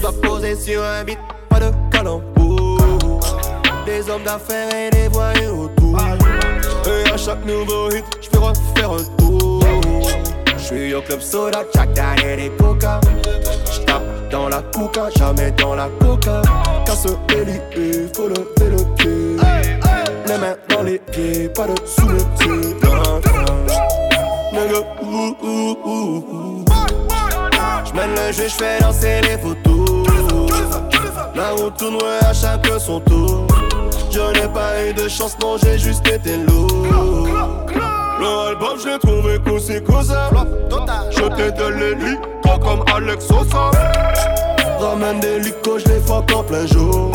Dois 0.00 0.12
poser 0.22 0.56
sur 0.56 0.82
un 0.82 1.04
beat, 1.04 1.18
pas 1.48 1.60
de 1.60 1.70
calembour. 1.90 2.78
Des 3.86 4.08
hommes 4.10 4.24
d'affaires 4.24 4.74
et 4.74 4.90
des 4.90 5.08
voyous 5.08 5.64
autour. 5.64 5.98
Et 6.86 7.10
à 7.10 7.16
chaque 7.16 7.44
nouveau 7.44 7.90
hit, 7.90 8.04
j'fais 8.20 8.38
refaire 8.38 8.90
un 8.92 9.16
tour. 9.18 9.62
J'suis 10.58 10.94
au 10.94 11.02
club 11.02 11.20
soda, 11.20 11.64
Jack 11.74 11.92
Daniel 11.92 12.40
et 12.40 12.50
Coca. 12.58 13.00
Dans 14.30 14.48
la 14.48 14.62
coca, 14.62 15.08
jamais 15.16 15.50
dans 15.52 15.74
la 15.74 15.88
coca. 16.00 16.42
Casse 16.86 17.06
l'hélice, 17.28 18.10
faut 18.14 18.28
lever 18.28 18.70
le 18.70 18.94
pied. 18.96 19.36
Les 20.26 20.38
mains 20.38 20.56
dans 20.68 20.82
les 20.82 20.98
pieds, 20.98 21.48
pas 21.48 21.66
de 21.66 21.74
sous 21.84 22.08
le 22.08 22.18
pied. 22.38 22.76
Nigga, 24.52 24.80
ouh, 25.02 25.36
ouh, 25.42 25.76
ouh. 25.84 26.64
J'mène 27.84 28.10
le 28.10 28.32
jeu, 28.32 28.48
j'fais 28.48 28.78
danser 28.80 29.20
les 29.22 29.38
photos. 29.38 30.06
La 31.34 31.50
route 31.50 31.76
tourne, 31.76 31.98
à 32.22 32.32
chacun 32.32 32.78
son 32.78 33.00
tour. 33.00 33.46
Je 34.10 34.20
n'ai 34.20 34.48
pas 34.48 34.86
eu 34.86 34.92
de 34.92 35.08
chance, 35.08 35.36
non, 35.40 35.56
j'ai 35.56 35.78
juste 35.78 36.06
été 36.06 36.36
lourd. 36.36 36.70
Le 38.20 38.48
album, 38.50 38.78
je 38.78 38.88
l'ai 38.90 38.98
trouvé 38.98 39.38
c'est 39.58 39.82
cousin. 39.82 40.28
Je 41.10 41.22
t'ai 41.36 41.52
donné 41.52 41.94
lui, 41.94 42.16
toi 42.42 42.58
comme 42.58 42.84
Alex 42.94 43.26
Sosa. 43.26 43.70
Ramène 44.78 45.20
des 45.20 45.40
licos, 45.40 45.78
je 45.78 45.92
les 45.92 46.00
fuck 46.00 46.30
en 46.34 46.42
plein 46.42 46.66
jour. 46.66 47.10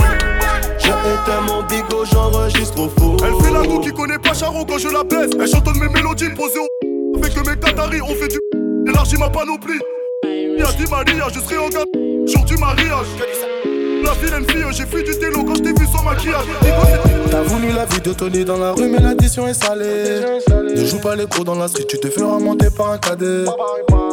J'ai 0.80 0.89
éteint 0.89 1.41
mon 1.48 1.62
bigot, 1.63 2.06
j'enregistre 2.12 2.80
au 2.80 2.89
four. 2.89 3.18
Elle 3.24 3.46
fait 3.46 3.54
la 3.54 3.68
go 3.68 3.80
qui 3.80 3.91
connaît 3.91 4.18
pas 4.18 4.34
Charo 4.34 4.65
quand 4.65 4.80
je 4.80 4.89
la 4.89 5.04
baisse. 5.04 5.30
Elle 5.39 5.48
chantonne 5.48 5.80
mes 5.80 5.89
mélodies 5.89 6.30
posées 6.30 6.60
au. 6.60 7.18
Avec 7.18 7.36
mes 7.38 7.56
Qataris, 7.56 8.02
on 8.02 8.15
fait 8.15 8.28
du. 8.28 8.39
Élargis 8.89 9.18
ma 9.18 9.30
panoplie. 9.30 9.80
Y'a 10.24 10.72
dit 10.72 10.89
Maria, 10.89 11.28
je 11.32 11.39
serai 11.39 11.58
en 11.60 11.70
garde. 11.70 11.88
Jour 12.26 12.46
du 12.46 12.58
mariage. 12.58 13.08
La 14.03 14.13
vilaine 14.13 14.45
fille, 14.49 14.63
j'ai 14.71 14.86
fui 14.86 15.03
du 15.03 15.17
télo 15.17 15.43
quand 15.43 15.62
t'ai 15.62 15.73
vu 15.73 15.86
sans 15.91 16.03
maquillage. 16.03 16.45
T'as 17.29 17.41
voulu 17.41 17.67
la 17.73 17.86
vie 17.86 18.01
de 18.01 18.13
Tony 18.13 18.45
dans 18.45 18.58
la 18.58 18.71
rue, 18.73 18.89
mais 18.89 18.99
l'addition 18.99 19.47
est 19.47 19.53
salée. 19.53 20.21
Ne 20.75 20.86
joue 20.86 20.99
pas 20.99 21.15
les 21.15 21.25
cours 21.25 21.45
dans 21.45 21.55
la 21.55 21.67
street, 21.67 21.86
tu 21.88 21.99
te 21.99 22.10
feras 22.10 22.39
monter 22.39 22.69
par 22.69 22.91
un 22.91 22.97
cadet. 22.97 23.45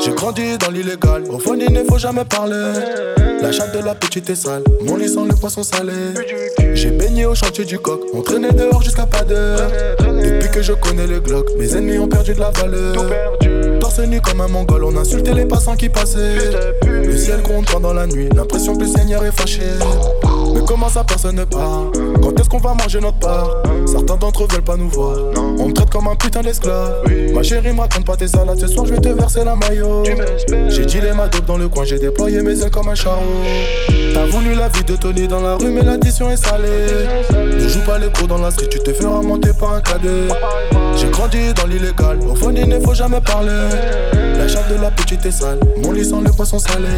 J'ai 0.04 0.12
grandi 0.12 0.58
dans 0.58 0.70
l'illégal, 0.70 1.24
au 1.30 1.38
fond 1.38 1.54
il 1.54 1.72
ne 1.72 1.84
faut 1.84 1.98
jamais 1.98 2.24
parler. 2.24 2.72
La 3.40 3.50
chatte 3.50 3.76
de 3.76 3.84
la 3.84 3.94
petite 3.94 4.30
est 4.30 4.36
sale, 4.36 4.62
mon 4.82 4.96
lit 4.96 5.08
sent 5.08 5.24
le 5.28 5.34
poisson 5.34 5.62
salé. 5.62 5.92
J'ai 6.74 6.90
baigné 6.90 7.26
au 7.26 7.34
chantier 7.34 7.64
du 7.64 7.78
coq, 7.78 8.00
on 8.14 8.22
traînait 8.22 8.52
dehors 8.52 8.82
jusqu'à 8.82 9.06
pas 9.06 9.22
d'heure. 9.22 9.68
Depuis 10.00 10.50
que 10.50 10.62
je 10.62 10.72
connais 10.72 11.06
le 11.06 11.20
Glock, 11.20 11.48
mes 11.58 11.76
ennemis 11.76 11.98
ont 11.98 12.08
perdu 12.08 12.34
de 12.34 12.40
la 12.40 12.50
valeur. 12.50 12.94
Torse 13.80 13.98
nu 14.00 14.20
comme 14.20 14.40
un 14.40 14.48
mongol, 14.48 14.84
on 14.84 14.96
insultait 14.96 15.34
les 15.34 15.44
passants 15.44 15.76
qui 15.76 15.88
passaient. 15.88 16.38
Le 17.04 17.16
ciel 17.16 17.42
gronde 17.42 17.66
pendant 17.70 17.92
la 17.92 18.06
nuit, 18.06 18.28
l'impression 18.34 18.74
que 18.76 18.82
le 18.82 18.88
Seigneur 18.88 19.24
est 19.24 19.32
fâché. 19.32 19.62
Mais 20.54 20.60
comment 20.66 20.88
ça 20.88 21.04
personne 21.04 21.36
ne 21.36 21.44
parle? 21.44 21.90
Qu'on 22.52 22.58
va 22.58 22.74
manger 22.74 23.00
notre 23.00 23.18
part. 23.18 23.48
Certains 23.86 24.16
d'entre 24.16 24.44
eux 24.44 24.48
veulent 24.50 24.62
pas 24.62 24.76
nous 24.76 24.90
voir. 24.90 25.16
On 25.58 25.68
me 25.68 25.72
traite 25.72 25.88
comme 25.88 26.06
un 26.06 26.14
putain 26.14 26.42
d'esclave. 26.42 27.02
Ma 27.32 27.42
chérie 27.42 27.72
me 27.72 27.80
raconte 27.80 28.04
pas 28.04 28.16
tes 28.16 28.28
salades. 28.28 28.60
Ce 28.60 28.66
soir 28.66 28.84
je 28.84 28.92
vais 28.92 29.00
te 29.00 29.08
verser 29.08 29.42
la 29.42 29.56
maillot 29.56 30.02
J'ai 30.68 30.84
dit 30.84 31.00
les 31.00 31.12
dope 31.32 31.46
dans 31.46 31.56
le 31.56 31.68
coin. 31.68 31.84
J'ai 31.84 31.98
déployé 31.98 32.42
mes 32.42 32.60
ailes 32.62 32.70
comme 32.70 32.88
un 32.90 32.94
charreau 32.94 33.22
T'as 34.12 34.26
voulu 34.26 34.54
la 34.54 34.68
vie 34.68 34.84
de 34.84 34.96
Tony 34.96 35.26
dans 35.26 35.40
la 35.40 35.56
rue 35.56 35.70
Mais 35.70 35.82
l'addition 35.82 36.30
est 36.30 36.36
salée. 36.36 37.06
Ne 37.32 37.66
joue 37.66 37.80
pas 37.86 37.98
les 37.98 38.10
cours 38.10 38.28
dans 38.28 38.38
la 38.38 38.50
street. 38.50 38.68
Tu 38.70 38.80
te 38.80 38.92
feras 38.92 39.22
monter 39.22 39.52
par 39.58 39.72
un 39.72 39.80
cadet. 39.80 40.28
J'ai 40.96 41.08
grandi 41.08 41.54
dans 41.54 41.66
l'illégal. 41.66 42.18
Au 42.30 42.34
fond 42.34 42.52
il 42.54 42.68
ne 42.68 42.78
faut 42.80 42.94
jamais 42.94 43.22
parler. 43.22 43.50
La 44.36 44.46
chatte 44.46 44.68
de 44.68 44.82
la 44.82 44.90
petite 44.90 45.24
est 45.24 45.30
sale. 45.30 45.60
Mon 45.82 45.92
lit 45.92 46.04
sent 46.04 46.20
le 46.22 46.30
poisson 46.30 46.58
salé. 46.58 46.88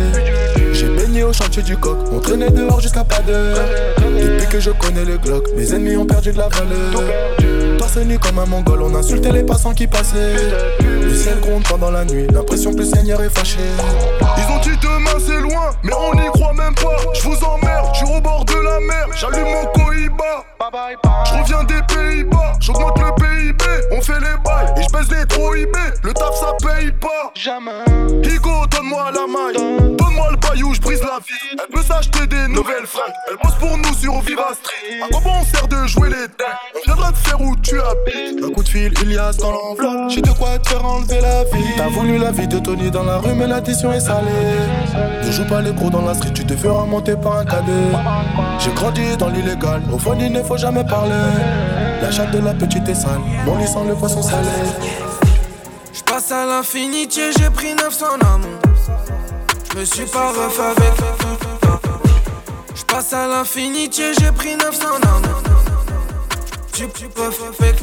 J'ai 0.73 0.89
baigné 0.89 1.23
au 1.23 1.33
chantier 1.33 1.63
du 1.63 1.77
coq. 1.77 1.99
On 2.13 2.19
traînait 2.19 2.51
dehors 2.51 2.81
jusqu'à 2.81 3.05
pas 3.05 3.21
d'heure. 3.21 3.59
Depuis 3.99 4.47
que 4.49 4.61
je 4.61 4.71
connais 4.71 5.05
le 5.05 5.19
Glock, 5.19 5.44
mes 5.57 5.75
ennemis 5.75 5.97
ont 5.97 6.07
perdu 6.07 6.33
de 6.33 6.39
la 6.39 6.49
valeur. 6.49 7.79
Torse 7.79 7.97
nu 7.99 8.19
comme 8.19 8.39
un 8.39 8.47
mongol, 8.47 8.83
on 8.83 8.95
insultait 8.95 9.33
les 9.33 9.43
passants 9.43 9.75
qui 9.75 9.87
passaient. 9.87 10.37
Le 10.81 11.15
ciel 11.15 11.41
gronde 11.41 11.65
pendant 11.69 11.91
la 11.91 12.05
nuit, 12.05 12.27
l'impression 12.33 12.73
que 12.73 12.79
le 12.79 12.85
Seigneur 12.85 13.23
est 13.23 13.31
fâché. 13.37 13.59
Ils 14.21 14.53
ont 14.53 14.61
dit 14.61 14.77
demain 14.83 15.19
c'est 15.25 15.41
loin, 15.41 15.71
mais 15.83 15.93
on 15.93 16.15
n'y 16.15 16.27
croit 16.29 16.55
même 16.55 16.75
pas. 16.75 16.97
Je 17.15 17.23
vous 17.23 17.37
emmerde, 17.45 17.89
je 17.93 18.05
suis 18.05 18.17
au 18.17 18.21
bord 18.21 18.45
de 18.45 18.55
la 18.55 18.81
mer, 18.81 19.09
j'allume 19.15 19.49
mon 19.53 19.67
Cohiba. 19.73 20.45
Je 21.27 21.39
reviens 21.39 21.65
des 21.65 21.95
Pays-Bas, 21.95 22.55
j'augmente 22.59 22.99
le 22.99 23.15
PIB, 23.17 23.65
on 23.93 24.01
fait 24.01 24.15
les 24.15 24.37
bails 24.45 24.73
et 24.79 24.83
je 24.83 24.93
baisse 24.93 25.11
les 25.11 25.27
trop 25.27 25.55
IB. 25.55 25.77
Le 26.03 26.13
taf 26.15 26.35
ça 26.41 26.53
paye 26.67 26.91
pas. 26.93 27.33
Jamais. 27.35 27.71
Higo, 28.25 28.67
donne-moi 28.71 29.11
la 29.13 29.27
maille, 29.27 29.97
donne-moi 29.97 30.29
le 30.31 30.37
bail 30.37 30.63
où 30.63 30.73
je 30.75 30.81
brise 30.81 31.03
la 31.03 31.19
vie. 31.19 31.59
Elle 31.63 31.75
peut 31.75 31.83
s'acheter 31.83 32.27
des 32.27 32.49
nouvelles 32.49 32.87
fringues, 32.87 33.13
elle 33.29 33.37
bosse 33.43 33.59
pour 33.59 33.77
nous 33.77 33.95
sur 33.95 34.19
Viva 34.23 34.53
Street. 34.55 35.01
Sert 35.53 35.69
de 35.69 35.87
jouer 35.87 36.09
les 36.09 36.27
dingues 36.27 36.75
On 36.77 36.81
viendra 36.85 37.13
te 37.13 37.19
faire 37.19 37.41
où 37.41 37.57
tu 37.57 37.81
habites. 37.81 38.45
Un 38.45 38.51
coup 38.51 38.63
de 38.63 38.69
fil, 38.69 38.93
Ilias 39.03 39.37
dans 39.39 39.53
l'enveloppe. 39.53 40.11
J'ai 40.11 40.23
de 40.23 40.31
quoi 40.31 40.59
te 40.59 40.69
faire 40.69 40.85
enlever 40.85 41.21
la 41.21 41.45
vie. 41.45 41.75
T'as 41.77 41.89
voulu 41.89 42.19
la 42.19 42.31
vie 42.31 42.47
de 42.47 42.59
Tony 42.59 42.91
dans 42.91 43.05
la 43.05 43.19
rue, 43.19 43.35
mais 43.35 43.47
l'addition 43.47 43.93
est 43.93 44.01
salée. 44.01 44.31
Ne 45.25 45.33
joue 45.33 45.47
pas 45.47 45.61
les 45.61 45.73
gros 45.73 45.91
dans 45.91 46.03
la 46.03 46.15
street, 46.15 46.33
tu 46.35 46.45
te 46.45 46.55
feras 46.57 46.85
monter 46.85 47.17
par 47.17 47.39
un 47.39 47.45
cadet. 47.45 47.91
J'ai 48.59 48.73
grandi 48.73 49.17
dans 49.17 49.29
l'illégal, 49.29 49.83
au 49.93 49.99
fond 49.99 50.17
il 50.19 50.33
ne 50.33 50.43
faut 50.43 50.57
jamais 50.57 50.85
parler. 50.85 51.15
La 52.01 52.11
chatte 52.11 52.31
de 52.33 52.39
la 52.39 52.53
petite 52.53 52.89
est 52.89 52.95
sale, 52.95 53.21
mon 53.47 53.57
lit 53.57 53.67
sent 53.67 53.85
le 53.87 53.95
poisson 53.95 54.23
salé. 54.23 54.49
J'passe 55.93 56.33
à 56.33 56.47
l'infinité, 56.47 57.31
j'ai 57.39 57.51
pris 57.51 57.75
900 57.75 58.07
amours. 58.21 58.49
J'me 59.73 59.85
suis 59.85 60.07
pas 60.07 60.29
ref 60.29 60.61
avec. 60.61 61.54
J'passe 62.95 63.13
à 63.13 63.27
l'infinité, 63.27 64.13
j'ai 64.21 64.31
pris 64.31 64.55
900 64.55 64.87
amours. 65.03 65.43
Tu 66.73 66.87
peux 66.87 67.25
avec. 67.25 67.75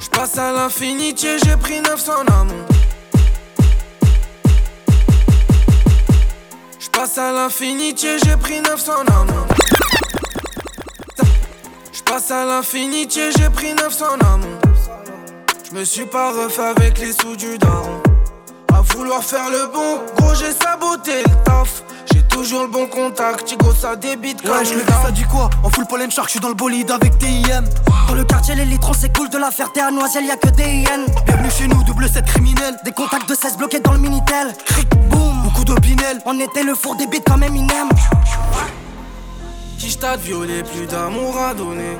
J'passe 0.00 0.38
à 0.38 0.52
l'infinité, 0.52 1.38
j'ai 1.44 1.56
pris 1.56 1.80
900 1.80 2.12
amours. 2.28 2.54
J'passe 6.78 7.18
à 7.18 7.32
l'infinité, 7.32 8.18
j'ai 8.24 8.36
pris 8.36 8.60
900 8.60 8.92
amours. 9.08 9.46
J'passe 11.92 12.30
à 12.30 12.44
l'infinité, 12.44 13.30
j'ai 13.36 13.50
pris 13.50 13.74
900 13.74 14.04
amours. 14.32 14.60
J'me 15.72 15.84
suis 15.84 16.06
pas 16.06 16.30
refait 16.30 16.62
avec 16.62 17.00
les 17.00 17.12
sous 17.12 17.34
du 17.34 17.58
daron. 17.58 18.00
À 18.72 18.80
vouloir 18.80 19.24
faire 19.24 19.50
le 19.50 19.66
bon, 19.72 20.02
gros 20.18 20.34
j'ai 20.36 20.52
saboté 20.52 21.22
le 21.22 21.44
taf. 21.44 21.82
Toujours 22.34 22.62
le 22.62 22.68
bon 22.68 22.86
contact, 22.88 23.44
Tigo 23.44 23.72
ça 23.72 23.94
débite 23.94 24.42
comme 24.42 24.50
Ouais, 24.50 24.64
je 24.64 24.74
le 24.74 24.80
vis, 24.80 25.02
ça 25.04 25.12
dit 25.12 25.22
quoi 25.22 25.48
En 25.62 25.70
full 25.70 25.86
pollen 25.86 26.10
shark, 26.10 26.26
je 26.26 26.32
suis 26.32 26.40
dans 26.40 26.48
le 26.48 26.54
bolide 26.54 26.90
avec 26.90 27.16
TIM. 27.18 27.64
Dans 28.08 28.14
le 28.14 28.24
quartier, 28.24 28.56
les 28.56 28.64
litrons, 28.64 28.92
c'est 28.92 29.16
cool 29.16 29.30
de 29.30 29.38
la 29.38 29.52
Ferté 29.52 29.80
à 29.80 29.92
Noiselle, 29.92 30.24
y'a 30.24 30.36
que 30.36 30.48
des 30.48 30.64
hyènes. 30.64 31.06
Bienvenue 31.26 31.50
chez 31.50 31.68
nous, 31.68 31.82
double 31.84 32.08
7 32.08 32.24
criminel. 32.26 32.76
Des 32.84 32.90
contacts 32.90 33.28
de 33.28 33.36
16 33.36 33.56
bloqués 33.56 33.78
dans 33.78 33.92
le 33.92 34.00
Minitel. 34.00 34.52
Cric, 34.66 34.88
boum, 35.08 35.42
beaucoup 35.44 35.64
d'opinel. 35.64 36.20
On 36.26 36.38
était 36.40 36.64
le 36.64 36.74
four 36.74 36.96
des 36.96 37.06
bites 37.06 37.24
comme 37.24 37.44
Eminem. 37.44 37.88
Qui 39.78 39.90
j't'a 39.90 40.16
violé, 40.16 40.64
plus 40.64 40.86
d'amour 40.86 41.38
à 41.38 41.54
donner. 41.54 41.96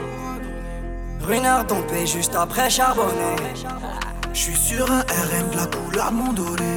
Ruinard 1.23 1.65
dompé 1.65 2.07
juste 2.07 2.35
après 2.35 2.69
charbonné. 2.69 3.37
J'suis 4.33 4.57
sur 4.57 4.91
un 4.91 5.01
RM 5.01 5.51
de 5.53 5.57
la 5.57 5.67
couleur 5.67 6.11
de 6.11 6.17
mon 6.17 6.33
dolé. 6.33 6.77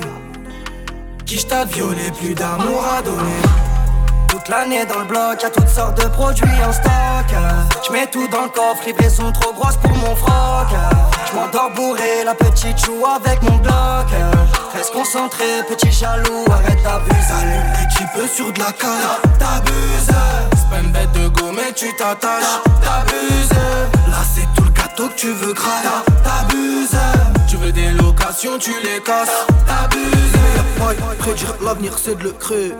Qui 1.28 1.38
j't'a 1.38 1.66
violé, 1.66 2.10
plus 2.18 2.34
d'amour 2.34 2.86
à 2.98 3.02
donner. 3.02 3.42
Toute 4.30 4.48
l'année 4.48 4.86
dans 4.86 5.00
le 5.00 5.06
bloc, 5.06 5.44
y'a 5.44 5.50
toutes 5.50 5.68
sortes 5.68 6.02
de 6.02 6.08
produits 6.08 6.48
en 6.66 6.72
stock. 6.72 7.36
Je 7.86 7.92
mets 7.92 8.08
tout 8.08 8.30
dans 8.30 8.44
le 8.44 8.50
coffre, 8.50 8.86
livraison 8.86 9.34
trop 9.34 9.52
grosse 9.52 9.76
pour 9.76 9.92
mon 9.92 10.16
froc. 10.16 10.68
Je 11.30 11.36
m'endors 11.36 11.72
bourré, 11.76 12.24
la 12.24 12.34
petite 12.34 12.78
joue 12.86 13.06
avec 13.06 13.42
mon 13.44 13.58
bloc. 13.58 14.08
Reste 14.74 14.94
concentré, 14.94 15.44
petit 15.68 15.92
jaloux, 15.92 16.46
arrête 16.50 16.82
d'abuser. 16.82 17.34
Allume 17.42 17.74
l'équipe 17.78 18.34
sur 18.34 18.54
de 18.54 18.60
la 18.60 18.72
carte, 18.72 19.24
t'abuses. 19.38 20.16
C'est 20.56 20.82
une 20.82 20.92
bête 20.94 21.12
de 21.12 21.28
go, 21.28 21.52
mais 21.54 21.74
tu 21.76 21.94
t'attaches, 21.98 22.62
t'abuses. 22.82 23.97
Là, 24.18 24.24
c'est 24.34 24.48
tout 24.56 24.64
le 24.64 24.72
gâteau 24.72 25.10
que 25.10 25.14
tu 25.14 25.28
veux 25.28 25.54
grailler, 25.54 25.90
t'abuses. 26.24 26.98
Tu 27.48 27.56
veux 27.58 27.72
des 27.72 27.92
locations, 27.92 28.58
tu 28.58 28.72
les 28.84 29.00
casses, 29.04 29.46
t'abuses. 29.68 31.20
prédire 31.20 31.56
l'avenir, 31.64 31.94
c'est 32.00 32.18
de 32.18 32.24
le 32.24 32.32
créer. 32.32 32.74